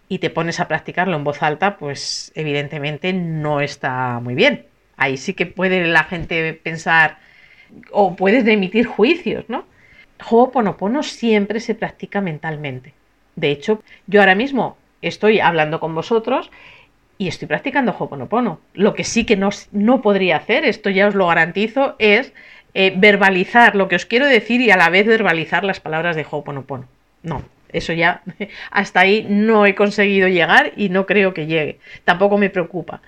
y 0.07 0.19
te 0.19 0.29
pones 0.29 0.59
a 0.59 0.67
practicarlo 0.67 1.15
en 1.15 1.23
voz 1.23 1.41
alta, 1.41 1.77
pues 1.77 2.31
evidentemente 2.35 3.13
no 3.13 3.59
está 3.61 4.19
muy 4.21 4.35
bien. 4.35 4.65
Ahí 4.97 5.17
sí 5.17 5.33
que 5.33 5.45
puede 5.45 5.87
la 5.87 6.03
gente 6.03 6.53
pensar 6.53 7.17
o 7.91 8.15
puedes 8.15 8.45
emitir 8.45 8.85
juicios, 8.85 9.45
¿no? 9.47 9.65
Ho'oponopono 10.29 11.01
siempre 11.01 11.59
se 11.59 11.73
practica 11.73 12.21
mentalmente. 12.21 12.93
De 13.35 13.49
hecho, 13.49 13.81
yo 14.07 14.19
ahora 14.19 14.35
mismo 14.35 14.77
estoy 15.01 15.39
hablando 15.39 15.79
con 15.79 15.95
vosotros 15.95 16.51
y 17.17 17.27
estoy 17.27 17.47
practicando 17.47 17.95
Ho'oponopono. 17.97 18.59
Lo 18.73 18.93
que 18.93 19.03
sí 19.03 19.25
que 19.25 19.37
no, 19.37 19.49
no, 19.71 20.01
podría 20.01 20.37
hacer, 20.37 20.65
esto 20.65 20.89
ya 20.89 21.07
os 21.07 21.15
lo 21.15 21.27
garantizo, 21.27 21.95
es 21.99 22.33
eh, 22.73 22.93
verbalizar 22.95 23.75
lo 23.75 23.87
que 23.87 23.95
os 23.95 24.05
quiero 24.05 24.25
decir 24.25 24.61
y 24.61 24.71
a 24.71 24.77
la 24.77 24.89
vez 24.89 25.05
verbalizar 25.05 25.63
las 25.63 25.79
palabras 25.79 26.15
de 26.15 26.25
Ho'oponopono. 26.29 26.87
No, 27.23 27.43
eso 27.69 27.93
ya 27.93 28.21
hasta 28.71 29.01
ahí 29.01 29.25
no 29.29 29.65
he 29.65 29.75
conseguido 29.75 30.27
llegar 30.27 30.73
y 30.75 30.89
no 30.89 31.05
creo 31.05 31.33
que 31.33 31.47
llegue. 31.47 31.79
Tampoco 32.05 32.37
me 32.37 32.49
preocupa. 32.49 33.01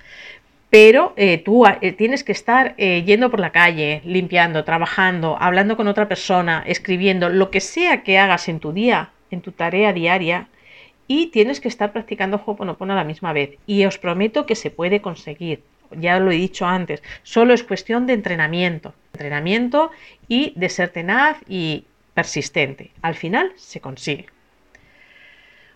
Pero 0.69 1.13
eh, 1.17 1.37
tú 1.37 1.65
eh, 1.65 1.91
tienes 1.91 2.23
que 2.23 2.31
estar 2.31 2.75
yendo 2.77 3.29
por 3.29 3.39
la 3.39 3.51
calle, 3.51 4.01
limpiando, 4.05 4.63
trabajando, 4.63 5.37
hablando 5.39 5.77
con 5.77 5.87
otra 5.87 6.07
persona, 6.07 6.63
escribiendo, 6.65 7.29
lo 7.29 7.51
que 7.51 7.59
sea 7.59 8.01
que 8.01 8.17
hagas 8.17 8.49
en 8.49 8.59
tu 8.59 8.73
día, 8.73 9.11
en 9.29 9.41
tu 9.41 9.51
tarea 9.51 9.93
diaria, 9.93 10.47
y 11.07 11.27
tienes 11.27 11.59
que 11.59 11.67
estar 11.67 11.91
practicando 11.91 12.41
Ho'oponopono 12.43 12.93
a 12.93 12.95
la 12.95 13.03
misma 13.03 13.33
vez. 13.33 13.57
Y 13.67 13.85
os 13.85 13.99
prometo 13.99 14.45
que 14.47 14.55
se 14.55 14.71
puede 14.71 14.99
conseguir. 15.01 15.61
Ya 15.99 16.19
lo 16.19 16.31
he 16.31 16.35
dicho 16.35 16.65
antes, 16.65 17.01
solo 17.23 17.53
es 17.53 17.63
cuestión 17.63 18.05
de 18.07 18.13
entrenamiento. 18.13 18.93
Entrenamiento 19.13 19.91
y 20.27 20.53
de 20.55 20.69
ser 20.69 20.89
tenaz 20.89 21.37
y 21.47 21.85
persistente. 22.13 22.91
Al 23.01 23.15
final 23.15 23.51
se 23.55 23.79
consigue. 23.79 24.27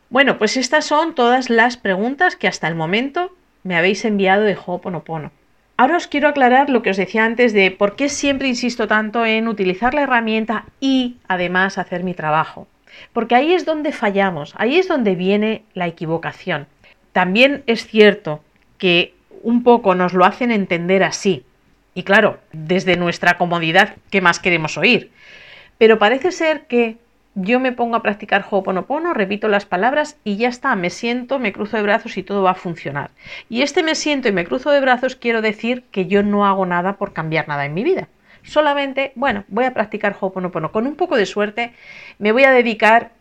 Bueno, 0.10 0.38
pues 0.38 0.56
estas 0.56 0.86
son 0.86 1.16
todas 1.16 1.50
las 1.50 1.78
preguntas 1.78 2.36
que 2.36 2.48
hasta 2.48 2.68
el 2.68 2.76
momento 2.76 3.36
me 3.64 3.76
habéis 3.76 4.06
enviado 4.06 4.44
de 4.44 4.56
Ho'oponopono. 4.56 5.32
Ahora 5.76 5.98
os 5.98 6.08
quiero 6.08 6.28
aclarar 6.28 6.70
lo 6.70 6.82
que 6.82 6.90
os 6.90 6.98
decía 6.98 7.26
antes 7.26 7.54
de 7.54 7.70
por 7.70 7.96
qué 7.96 8.10
siempre 8.10 8.48
insisto 8.48 8.88
tanto 8.88 9.26
en 9.26 9.48
utilizar 9.48 9.94
la 9.94 10.04
herramienta 10.04 10.66
y 10.80 11.18
además 11.28 11.78
hacer 11.78 12.04
mi 12.04 12.14
trabajo. 12.14 12.68
Porque 13.14 13.36
ahí 13.36 13.54
es 13.54 13.66
donde 13.66 13.92
fallamos, 13.92 14.54
ahí 14.58 14.78
es 14.78 14.88
donde 14.88 15.16
viene 15.16 15.64
la 15.74 15.88
equivocación. 15.88 16.68
También 17.12 17.64
es 17.68 17.86
cierto 17.86 18.42
que 18.78 19.14
un 19.44 19.64
poco 19.64 19.96
nos 19.96 20.14
lo 20.14 20.26
hacen 20.26 20.52
entender 20.52 21.04
así. 21.04 21.46
Y 21.94 22.04
claro, 22.04 22.40
desde 22.52 22.96
nuestra 22.98 23.38
comodidad, 23.38 23.96
¿qué 24.12 24.22
más 24.22 24.40
queremos 24.40 24.78
oír? 24.78 25.12
Pero 25.78 26.00
parece 26.00 26.32
ser 26.32 26.68
que 26.68 26.98
yo 27.36 27.60
me 27.60 27.72
pongo 27.72 27.96
a 27.96 28.02
practicar 28.02 28.46
Ho'oponopono, 28.50 29.14
repito 29.14 29.48
las 29.48 29.66
palabras 29.66 30.18
y 30.24 30.38
ya 30.38 30.50
está, 30.50 30.76
me 30.76 30.90
siento, 30.90 31.40
me 31.40 31.54
cruzo 31.54 31.78
de 31.78 31.84
brazos 31.84 32.18
y 32.18 32.24
todo 32.24 32.44
va 32.44 32.52
a 32.52 32.56
funcionar. 32.56 33.12
Y 33.50 33.62
este 33.62 33.84
me 33.84 33.96
siento 33.96 34.28
y 34.28 34.32
me 34.32 34.46
cruzo 34.46 34.72
de 34.72 34.82
brazos 34.82 35.16
quiero 35.16 35.42
decir 35.42 35.84
que 35.92 36.08
yo 36.08 36.24
no 36.24 36.46
hago 36.46 36.66
nada 36.66 36.94
por 36.94 37.14
cambiar 37.14 37.48
nada 37.48 37.66
en 37.66 37.74
mi 37.74 37.84
vida 37.84 38.08
solamente, 38.48 39.12
bueno, 39.16 39.44
voy 39.50 39.66
a 39.66 39.74
practicar 39.74 40.16
Ho'oponopono. 40.20 40.72
Con 40.72 40.88
un 40.88 40.96
poco 40.96 41.18
de 41.18 41.26
suerte 41.26 41.74
me 42.18 42.32
voy 42.32 42.46
a 42.46 42.52
dedicar 42.52 43.12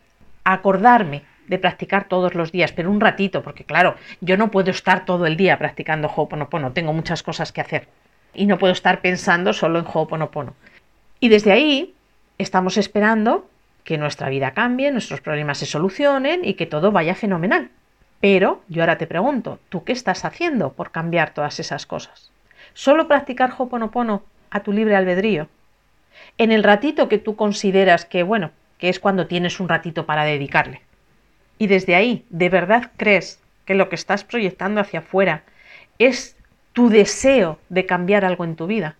a 0.44 0.54
acordarme 0.54 1.22
de 1.48 1.58
practicar 1.58 2.08
todos 2.08 2.34
los 2.34 2.52
días, 2.52 2.72
pero 2.72 2.90
un 2.90 3.00
ratito, 3.00 3.42
porque 3.42 3.64
claro, 3.64 3.96
yo 4.20 4.36
no 4.36 4.50
puedo 4.50 4.70
estar 4.70 5.04
todo 5.04 5.26
el 5.26 5.36
día 5.36 5.58
practicando 5.58 6.08
Ho'oponopono, 6.08 6.72
tengo 6.72 6.92
muchas 6.92 7.22
cosas 7.22 7.52
que 7.52 7.60
hacer 7.60 7.88
y 8.34 8.46
no 8.46 8.58
puedo 8.58 8.72
estar 8.72 9.00
pensando 9.00 9.52
solo 9.52 9.78
en 9.78 9.86
Ho'oponopono. 9.86 10.54
Y 11.20 11.28
desde 11.28 11.52
ahí 11.52 11.94
estamos 12.38 12.76
esperando 12.76 13.48
que 13.84 13.98
nuestra 13.98 14.28
vida 14.28 14.52
cambie, 14.52 14.90
nuestros 14.90 15.20
problemas 15.20 15.58
se 15.58 15.66
solucionen 15.66 16.44
y 16.44 16.54
que 16.54 16.66
todo 16.66 16.92
vaya 16.92 17.14
fenomenal. 17.14 17.70
Pero 18.20 18.62
yo 18.68 18.82
ahora 18.82 18.98
te 18.98 19.06
pregunto, 19.06 19.58
¿tú 19.68 19.84
qué 19.84 19.92
estás 19.92 20.24
haciendo 20.24 20.72
por 20.72 20.90
cambiar 20.90 21.32
todas 21.32 21.60
esas 21.60 21.86
cosas? 21.86 22.30
¿Solo 22.74 23.08
practicar 23.08 23.52
Ho'oponopono 23.56 24.22
a 24.50 24.62
tu 24.62 24.72
libre 24.72 24.96
albedrío. 24.96 25.48
En 26.38 26.52
el 26.52 26.64
ratito 26.64 27.08
que 27.08 27.18
tú 27.18 27.36
consideras 27.36 28.04
que, 28.04 28.22
bueno, 28.22 28.50
que 28.78 28.88
es 28.88 29.00
cuando 29.00 29.26
tienes 29.26 29.60
un 29.60 29.68
ratito 29.68 30.06
para 30.06 30.24
dedicarle. 30.24 30.82
Y 31.58 31.66
desde 31.66 31.94
ahí, 31.94 32.24
¿de 32.30 32.48
verdad 32.48 32.92
crees 32.96 33.40
que 33.64 33.74
lo 33.74 33.88
que 33.88 33.94
estás 33.94 34.24
proyectando 34.24 34.80
hacia 34.80 35.00
afuera 35.00 35.44
es 35.98 36.36
tu 36.72 36.88
deseo 36.88 37.58
de 37.68 37.86
cambiar 37.86 38.24
algo 38.24 38.44
en 38.44 38.56
tu 38.56 38.66
vida? 38.66 38.96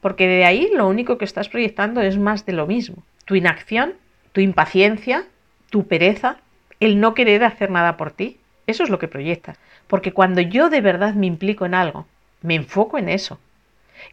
Porque 0.00 0.26
de 0.26 0.44
ahí 0.44 0.70
lo 0.74 0.88
único 0.88 1.18
que 1.18 1.24
estás 1.24 1.48
proyectando 1.48 2.00
es 2.00 2.18
más 2.18 2.44
de 2.46 2.52
lo 2.52 2.66
mismo. 2.66 3.02
Tu 3.24 3.36
inacción, 3.36 3.94
tu 4.32 4.40
impaciencia, 4.40 5.26
tu 5.70 5.86
pereza, 5.86 6.38
el 6.80 6.98
no 6.98 7.14
querer 7.14 7.44
hacer 7.44 7.70
nada 7.70 7.96
por 7.96 8.10
ti. 8.10 8.38
Eso 8.66 8.82
es 8.82 8.90
lo 8.90 8.98
que 8.98 9.08
proyectas. 9.08 9.58
Porque 9.86 10.12
cuando 10.12 10.40
yo 10.40 10.70
de 10.70 10.80
verdad 10.80 11.14
me 11.14 11.26
implico 11.26 11.66
en 11.66 11.74
algo, 11.74 12.06
me 12.40 12.54
enfoco 12.54 12.98
en 12.98 13.08
eso, 13.08 13.38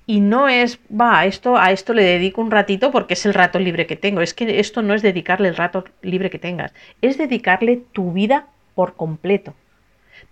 y 0.06 0.22
no 0.22 0.48
es, 0.48 0.80
va, 0.90 1.26
esto, 1.26 1.58
a 1.58 1.72
esto 1.72 1.94
le 1.94 2.04
dedico 2.04 2.42
un 2.42 2.52
ratito 2.52 2.92
porque 2.92 3.14
es 3.14 3.26
el 3.26 3.34
rato 3.34 3.60
libre 3.60 3.88
que 3.88 3.96
tengo. 3.96 4.22
Es 4.22 4.34
que 4.34 4.60
esto 4.60 4.82
no 4.82 4.94
es 4.94 5.02
dedicarle 5.02 5.48
el 5.50 5.56
rato 5.56 5.86
libre 6.02 6.30
que 6.30 6.40
tengas, 6.40 6.74
es 7.02 7.18
dedicarle 7.18 7.84
tu 7.92 8.14
vida 8.14 8.48
por 8.76 8.96
completo. 8.96 9.54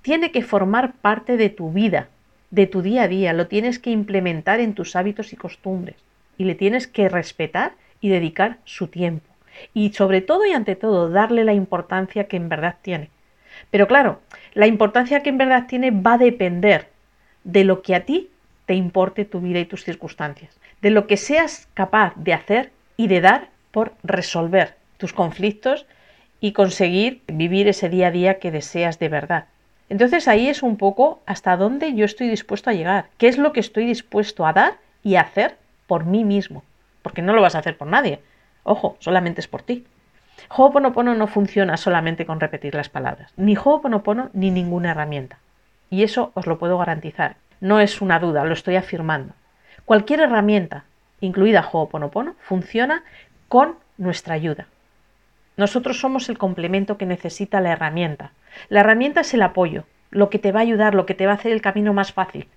Tiene 0.02 0.32
que 0.32 0.42
formar 0.42 0.94
parte 0.94 1.38
de 1.38 1.50
tu 1.50 1.72
vida, 1.72 2.10
de 2.50 2.68
tu 2.68 2.82
día 2.82 3.04
a 3.04 3.08
día, 3.08 3.34
lo 3.34 3.48
tienes 3.48 3.80
que 3.80 3.92
implementar 3.92 4.60
en 4.60 4.74
tus 4.74 4.96
hábitos 4.96 5.34
y 5.34 5.36
costumbres 5.36 5.96
y 6.38 6.46
le 6.46 6.56
tienes 6.56 6.88
que 6.88 7.10
respetar 7.10 7.74
y 8.00 8.10
dedicar 8.10 8.58
su 8.64 8.88
tiempo. 8.88 9.28
Y 9.74 9.92
sobre 9.94 10.22
todo 10.22 10.46
y 10.46 10.54
ante 10.54 10.76
todo, 10.76 11.10
darle 11.10 11.44
la 11.44 11.54
importancia 11.54 12.28
que 12.28 12.38
en 12.38 12.48
verdad 12.48 12.76
tiene. 12.82 13.10
Pero 13.72 13.88
claro, 13.88 14.22
la 14.54 14.68
importancia 14.68 15.24
que 15.24 15.30
en 15.30 15.40
verdad 15.40 15.66
tiene 15.68 15.92
va 15.92 16.14
a 16.14 16.18
depender 16.20 16.90
de 17.44 17.64
lo 17.64 17.82
que 17.82 17.96
a 17.96 18.06
ti 18.06 18.30
te 18.68 18.76
importe 18.76 19.26
tu 19.26 19.40
vida 19.40 19.60
y 19.60 19.66
tus 19.66 19.84
circunstancias, 19.84 20.60
de 20.82 20.92
lo 20.92 21.08
que 21.08 21.18
seas 21.18 21.68
capaz 21.74 22.14
de 22.18 22.34
hacer 22.34 22.72
y 22.98 23.08
de 23.08 23.22
dar 23.22 23.48
por 23.72 23.94
resolver 24.04 24.76
tus 24.98 25.14
conflictos 25.14 25.88
y 26.40 26.52
conseguir 26.52 27.24
vivir 27.28 27.68
ese 27.68 27.90
día 27.90 28.08
a 28.08 28.12
día 28.12 28.40
que 28.40 28.52
deseas 28.52 29.00
de 29.00 29.10
verdad. 29.10 29.46
Entonces 29.90 30.28
ahí 30.28 30.50
es 30.50 30.64
un 30.64 30.76
poco 30.76 31.22
hasta 31.26 31.56
dónde 31.56 31.96
yo 31.96 32.04
estoy 32.04 32.28
dispuesto 32.28 32.70
a 32.70 32.74
llegar, 32.74 33.08
qué 33.18 33.30
es 33.30 33.38
lo 33.38 33.54
que 33.54 33.62
estoy 33.62 33.86
dispuesto 33.86 34.46
a 34.46 34.54
dar 34.54 34.74
y 35.02 35.16
a 35.16 35.22
hacer 35.22 35.58
por 35.88 36.06
mí 36.06 36.26
mismo, 36.26 36.64
porque 37.02 37.22
no 37.22 37.34
lo 37.34 37.42
vas 37.42 37.56
a 37.56 37.60
hacer 37.60 37.78
por 37.78 37.88
nadie. 37.88 38.20
Ojo, 38.64 38.98
solamente 39.00 39.40
es 39.40 39.48
por 39.48 39.62
ti. 39.62 39.86
Ho'oponopono 40.50 41.16
no 41.16 41.28
funciona 41.28 41.78
solamente 41.78 42.26
con 42.26 42.42
repetir 42.42 42.76
las 42.76 42.90
palabras, 42.90 43.32
ni 43.38 43.56
Ho'oponopono 43.56 44.30
ni 44.34 44.52
ninguna 44.52 44.92
herramienta. 44.92 45.40
Y 45.90 46.04
eso 46.04 46.32
os 46.36 46.48
lo 46.48 46.60
puedo 46.60 46.78
garantizar. 46.78 47.38
No 47.60 47.80
es 47.80 48.02
una 48.02 48.20
duda, 48.20 48.46
lo 48.46 48.54
estoy 48.54 48.76
afirmando. 48.76 49.34
Cualquier 49.86 50.20
herramienta, 50.20 50.86
incluida 51.22 51.68
Ho'oponopono, 51.72 52.36
funciona 52.40 53.04
con 53.48 53.76
nuestra 53.98 54.36
ayuda. 54.36 54.68
Nosotros 55.56 56.00
somos 56.00 56.30
el 56.30 56.38
complemento 56.38 56.98
que 56.98 57.08
necesita 57.08 57.62
la 57.62 57.72
herramienta. 57.72 58.32
La 58.70 58.82
herramienta 58.82 59.22
es 59.22 59.34
el 59.34 59.42
apoyo, 59.42 59.86
lo 60.12 60.30
que 60.30 60.40
te 60.40 60.52
va 60.52 60.60
a 60.60 60.64
ayudar, 60.64 60.94
lo 60.94 61.06
que 61.06 61.16
te 61.16 61.26
va 61.26 61.32
a 61.32 61.36
hacer 61.36 61.52
el 61.52 61.62
camino 61.62 61.94
más 61.94 62.14
fácil. 62.14 62.48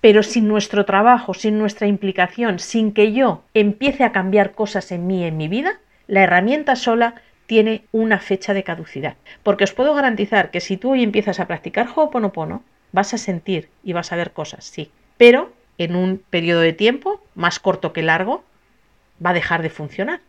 Pero 0.00 0.22
sin 0.22 0.46
nuestro 0.46 0.84
trabajo, 0.84 1.34
sin 1.34 1.58
nuestra 1.58 1.86
implicación, 1.88 2.58
sin 2.60 2.92
que 2.92 3.12
yo 3.12 3.42
empiece 3.54 4.04
a 4.04 4.12
cambiar 4.12 4.52
cosas 4.52 4.92
en 4.92 5.06
mí, 5.06 5.24
en 5.24 5.36
mi 5.36 5.48
vida, 5.48 5.80
la 6.06 6.22
herramienta 6.22 6.76
sola 6.76 7.14
tiene 7.46 7.84
una 7.90 8.18
fecha 8.20 8.54
de 8.54 8.62
caducidad. 8.62 9.16
Porque 9.42 9.64
os 9.64 9.72
puedo 9.72 9.94
garantizar 9.94 10.50
que 10.50 10.60
si 10.60 10.76
tú 10.76 10.92
hoy 10.92 11.02
empiezas 11.02 11.40
a 11.40 11.46
practicar 11.46 11.88
Ho'oponopono, 11.94 12.62
vas 12.94 13.12
a 13.12 13.18
sentir 13.18 13.68
y 13.82 13.92
vas 13.92 14.12
a 14.12 14.16
ver 14.16 14.30
cosas, 14.30 14.64
sí. 14.64 14.88
Pero 15.18 15.52
en 15.78 15.96
un 15.96 16.22
periodo 16.30 16.60
de 16.60 16.72
tiempo 16.72 17.20
más 17.34 17.58
corto 17.58 17.92
que 17.92 18.02
largo, 18.02 18.44
va 19.24 19.30
a 19.30 19.34
dejar 19.34 19.62
de 19.62 19.70
funcionar. 19.70 20.20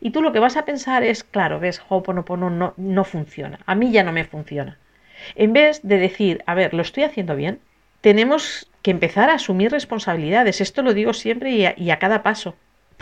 Y 0.00 0.10
tú 0.10 0.22
lo 0.22 0.32
que 0.32 0.38
vas 0.38 0.56
a 0.56 0.64
pensar 0.64 1.02
es, 1.02 1.24
claro, 1.24 1.58
ves, 1.58 1.82
Ho'oponopono 1.88 2.48
no, 2.48 2.74
no 2.76 3.04
funciona, 3.04 3.58
a 3.66 3.74
mí 3.74 3.90
ya 3.90 4.04
no 4.04 4.12
me 4.12 4.24
funciona. 4.24 4.78
En 5.34 5.52
vez 5.52 5.80
de 5.82 5.98
decir, 5.98 6.44
a 6.46 6.54
ver, 6.54 6.74
¿lo 6.74 6.82
estoy 6.82 7.02
haciendo 7.02 7.34
bien? 7.34 7.58
Tenemos 8.00 8.70
que 8.82 8.92
empezar 8.92 9.28
a 9.28 9.34
asumir 9.34 9.72
responsabilidades. 9.72 10.60
Esto 10.60 10.82
lo 10.82 10.94
digo 10.94 11.14
siempre 11.14 11.74
y 11.76 11.90
a 11.90 11.98
cada 11.98 12.22
paso. 12.22 12.54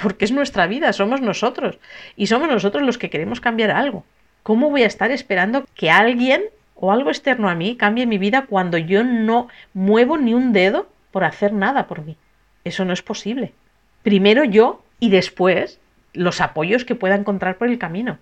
Porque 0.02 0.24
es 0.24 0.33
nuestra 0.33 0.66
vida, 0.66 0.92
somos 0.92 1.20
nosotros. 1.20 1.78
Y 2.16 2.26
somos 2.26 2.48
nosotros 2.48 2.83
los 2.85 2.98
que 2.98 3.09
queremos 3.11 3.40
cambiar 3.40 3.70
algo. 3.70 4.04
¿Cómo 4.42 4.70
voy 4.70 4.83
a 4.83 4.87
estar 4.87 5.11
esperando 5.11 5.64
que 5.74 5.90
alguien 5.90 6.42
o 6.80 6.90
algo 6.90 7.10
externo 7.10 7.48
a 7.48 7.54
mí 7.54 7.76
cambie 7.76 8.06
mi 8.06 8.18
vida 8.18 8.46
cuando 8.46 8.78
yo 8.78 9.04
no 9.04 9.48
muevo 9.74 10.16
ni 10.16 10.34
un 10.34 10.52
dedo 10.52 10.88
por 11.12 11.24
hacer 11.24 11.52
nada 11.52 11.86
por 11.86 12.04
mí? 12.04 12.16
Eso 12.64 12.84
no 12.84 12.92
es 12.92 13.02
posible. 13.02 13.52
Primero 14.02 14.44
yo 14.44 14.82
y 14.98 15.10
después 15.10 15.78
los 16.12 16.40
apoyos 16.40 16.84
que 16.84 16.94
pueda 16.94 17.14
encontrar 17.14 17.58
por 17.58 17.68
el 17.68 17.78
camino. 17.78 18.18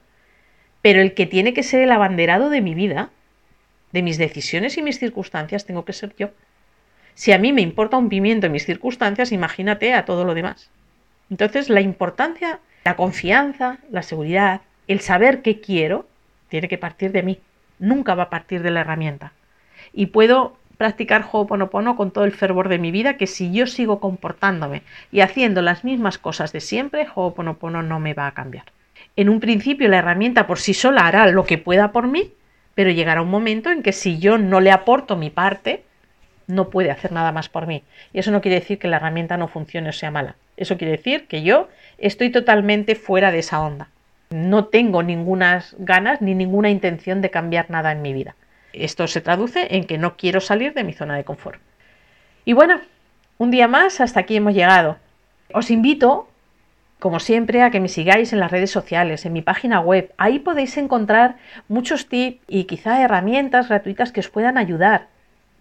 Pero 0.82 1.00
el 1.00 1.14
que 1.14 1.26
tiene 1.26 1.54
que 1.54 1.62
ser 1.62 1.82
el 1.82 1.92
abanderado 1.92 2.50
de 2.50 2.60
mi 2.60 2.74
vida, 2.74 3.10
de 3.92 4.02
mis 4.02 4.18
decisiones 4.18 4.76
y 4.76 4.82
mis 4.82 4.98
circunstancias, 4.98 5.64
tengo 5.64 5.84
que 5.84 5.92
ser 5.92 6.14
yo. 6.16 6.30
Si 7.14 7.32
a 7.32 7.38
mí 7.38 7.52
me 7.52 7.62
importa 7.62 7.96
un 7.96 8.08
pimiento 8.08 8.46
en 8.46 8.52
mis 8.52 8.66
circunstancias, 8.66 9.32
imagínate 9.32 9.94
a 9.94 10.04
todo 10.04 10.24
lo 10.24 10.34
demás. 10.34 10.70
Entonces, 11.30 11.68
la 11.68 11.80
importancia, 11.80 12.60
la 12.84 12.96
confianza, 12.96 13.78
la 13.90 14.02
seguridad, 14.02 14.62
el 14.86 15.00
saber 15.00 15.42
qué 15.42 15.60
quiero, 15.60 16.06
tiene 16.48 16.68
que 16.68 16.78
partir 16.78 17.12
de 17.12 17.22
mí. 17.22 17.40
Nunca 17.78 18.14
va 18.14 18.24
a 18.24 18.30
partir 18.30 18.62
de 18.62 18.70
la 18.70 18.80
herramienta. 18.80 19.32
Y 19.92 20.06
puedo 20.06 20.56
practicar 20.76 21.24
Ho'oponopono 21.30 21.96
con 21.96 22.12
todo 22.12 22.24
el 22.24 22.32
fervor 22.32 22.68
de 22.68 22.78
mi 22.78 22.90
vida, 22.90 23.16
que 23.16 23.26
si 23.26 23.52
yo 23.52 23.66
sigo 23.66 24.00
comportándome 24.00 24.82
y 25.10 25.20
haciendo 25.20 25.60
las 25.60 25.84
mismas 25.84 26.18
cosas 26.18 26.52
de 26.52 26.60
siempre, 26.60 27.08
Ho'oponopono 27.14 27.82
no 27.82 27.98
me 28.00 28.14
va 28.14 28.26
a 28.26 28.34
cambiar. 28.34 28.66
En 29.16 29.28
un 29.28 29.40
principio 29.40 29.88
la 29.88 29.98
herramienta 29.98 30.46
por 30.46 30.58
sí 30.58 30.74
sola 30.74 31.06
hará 31.06 31.26
lo 31.26 31.44
que 31.44 31.58
pueda 31.58 31.90
por 31.90 32.06
mí, 32.06 32.32
pero 32.74 32.90
llegará 32.90 33.22
un 33.22 33.30
momento 33.30 33.70
en 33.70 33.82
que 33.82 33.92
si 33.92 34.18
yo 34.18 34.38
no 34.38 34.60
le 34.60 34.70
aporto 34.70 35.16
mi 35.16 35.30
parte, 35.30 35.82
no 36.46 36.70
puede 36.70 36.92
hacer 36.92 37.10
nada 37.10 37.32
más 37.32 37.48
por 37.48 37.66
mí. 37.66 37.82
Y 38.12 38.20
eso 38.20 38.30
no 38.30 38.40
quiere 38.40 38.60
decir 38.60 38.78
que 38.78 38.88
la 38.88 38.96
herramienta 38.96 39.36
no 39.36 39.48
funcione 39.48 39.88
o 39.88 39.92
sea 39.92 40.12
mala. 40.12 40.36
Eso 40.56 40.78
quiere 40.78 40.92
decir 40.92 41.26
que 41.26 41.42
yo 41.42 41.68
estoy 41.98 42.30
totalmente 42.30 42.94
fuera 42.94 43.32
de 43.32 43.40
esa 43.40 43.60
onda. 43.60 43.88
No 44.30 44.66
tengo 44.66 45.02
ninguna 45.02 45.64
ganas 45.78 46.20
ni 46.20 46.34
ninguna 46.34 46.70
intención 46.70 47.20
de 47.20 47.30
cambiar 47.30 47.70
nada 47.70 47.92
en 47.92 48.02
mi 48.02 48.12
vida. 48.12 48.36
Esto 48.72 49.06
se 49.06 49.20
traduce 49.20 49.76
en 49.76 49.84
que 49.84 49.98
no 49.98 50.16
quiero 50.16 50.40
salir 50.40 50.74
de 50.74 50.84
mi 50.84 50.92
zona 50.92 51.16
de 51.16 51.24
confort. 51.24 51.60
Y 52.44 52.52
bueno, 52.52 52.80
un 53.38 53.50
día 53.50 53.68
más, 53.68 54.00
hasta 54.00 54.20
aquí 54.20 54.36
hemos 54.36 54.54
llegado. 54.54 54.98
Os 55.52 55.70
invito, 55.70 56.28
como 56.98 57.20
siempre, 57.20 57.62
a 57.62 57.70
que 57.70 57.80
me 57.80 57.88
sigáis 57.88 58.32
en 58.32 58.40
las 58.40 58.50
redes 58.50 58.70
sociales, 58.70 59.24
en 59.24 59.32
mi 59.32 59.42
página 59.42 59.80
web. 59.80 60.12
Ahí 60.18 60.38
podéis 60.38 60.76
encontrar 60.76 61.36
muchos 61.68 62.08
tips 62.08 62.42
y 62.48 62.64
quizá 62.64 63.02
herramientas 63.02 63.68
gratuitas 63.68 64.12
que 64.12 64.20
os 64.20 64.28
puedan 64.28 64.58
ayudar 64.58 65.08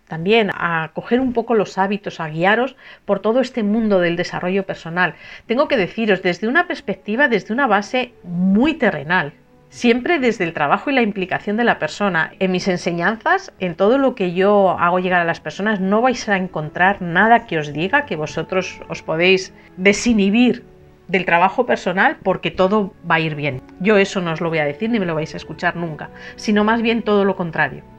también 0.07 0.51
a 0.53 0.91
coger 0.93 1.19
un 1.19 1.33
poco 1.33 1.53
los 1.53 1.77
hábitos, 1.77 2.19
a 2.19 2.29
guiaros 2.29 2.75
por 3.05 3.19
todo 3.19 3.41
este 3.41 3.63
mundo 3.63 3.99
del 3.99 4.15
desarrollo 4.15 4.65
personal. 4.65 5.15
Tengo 5.45 5.67
que 5.67 5.77
deciros 5.77 6.21
desde 6.21 6.47
una 6.47 6.67
perspectiva, 6.67 7.27
desde 7.27 7.53
una 7.53 7.67
base 7.67 8.13
muy 8.23 8.73
terrenal, 8.73 9.33
siempre 9.69 10.19
desde 10.19 10.45
el 10.45 10.53
trabajo 10.53 10.89
y 10.89 10.93
la 10.93 11.01
implicación 11.01 11.57
de 11.57 11.65
la 11.65 11.79
persona. 11.79 12.31
En 12.39 12.51
mis 12.51 12.67
enseñanzas, 12.67 13.51
en 13.59 13.75
todo 13.75 13.97
lo 13.97 14.15
que 14.15 14.33
yo 14.33 14.71
hago 14.79 14.99
llegar 14.99 15.21
a 15.21 15.25
las 15.25 15.39
personas, 15.39 15.79
no 15.79 16.01
vais 16.01 16.27
a 16.29 16.37
encontrar 16.37 17.01
nada 17.01 17.45
que 17.45 17.57
os 17.57 17.73
diga 17.73 18.05
que 18.05 18.15
vosotros 18.15 18.79
os 18.87 19.01
podéis 19.01 19.53
desinhibir 19.75 20.63
del 21.07 21.25
trabajo 21.25 21.65
personal 21.65 22.17
porque 22.21 22.51
todo 22.51 22.93
va 23.09 23.15
a 23.15 23.19
ir 23.19 23.35
bien. 23.35 23.61
Yo 23.79 23.97
eso 23.97 24.19
no 24.21 24.33
os 24.33 24.41
lo 24.41 24.49
voy 24.49 24.59
a 24.59 24.65
decir 24.65 24.89
ni 24.89 24.99
me 24.99 25.05
lo 25.05 25.15
vais 25.15 25.33
a 25.33 25.37
escuchar 25.37 25.75
nunca, 25.75 26.09
sino 26.35 26.63
más 26.63 26.81
bien 26.81 27.01
todo 27.01 27.23
lo 27.23 27.35
contrario 27.35 27.96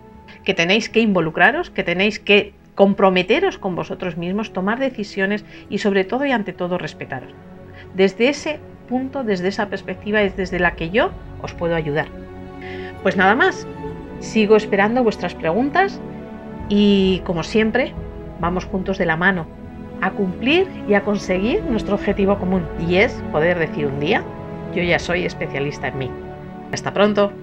que 0.48 0.54
tenéis 0.54 0.88
que 0.88 1.00
involucraros, 1.00 1.68
que 1.68 1.84
tenéis 1.84 2.18
que 2.18 2.54
comprometeros 2.74 3.58
con 3.58 3.76
vosotros 3.76 4.16
mismos, 4.16 4.54
tomar 4.54 4.78
decisiones 4.78 5.44
y 5.68 5.76
sobre 5.76 6.04
todo 6.04 6.24
y 6.24 6.32
ante 6.32 6.54
todo 6.54 6.78
respetaros. 6.78 7.34
Desde 7.92 8.30
ese 8.30 8.58
punto, 8.88 9.24
desde 9.24 9.48
esa 9.48 9.68
perspectiva 9.68 10.22
es 10.22 10.38
desde 10.38 10.58
la 10.58 10.74
que 10.74 10.88
yo 10.88 11.10
os 11.42 11.52
puedo 11.52 11.74
ayudar. 11.74 12.06
Pues 13.02 13.14
nada 13.14 13.34
más, 13.34 13.66
sigo 14.20 14.56
esperando 14.56 15.02
vuestras 15.02 15.34
preguntas 15.34 16.00
y 16.70 17.20
como 17.26 17.42
siempre, 17.42 17.92
vamos 18.40 18.64
juntos 18.64 18.96
de 18.96 19.04
la 19.04 19.18
mano 19.18 19.46
a 20.00 20.12
cumplir 20.12 20.66
y 20.88 20.94
a 20.94 21.02
conseguir 21.02 21.62
nuestro 21.64 21.96
objetivo 21.96 22.38
común 22.38 22.62
y 22.88 22.96
es 22.96 23.12
poder 23.32 23.58
decir 23.58 23.84
un 23.84 24.00
día, 24.00 24.24
yo 24.74 24.82
ya 24.82 24.98
soy 24.98 25.26
especialista 25.26 25.88
en 25.88 25.98
mí. 25.98 26.10
Hasta 26.72 26.94
pronto. 26.94 27.34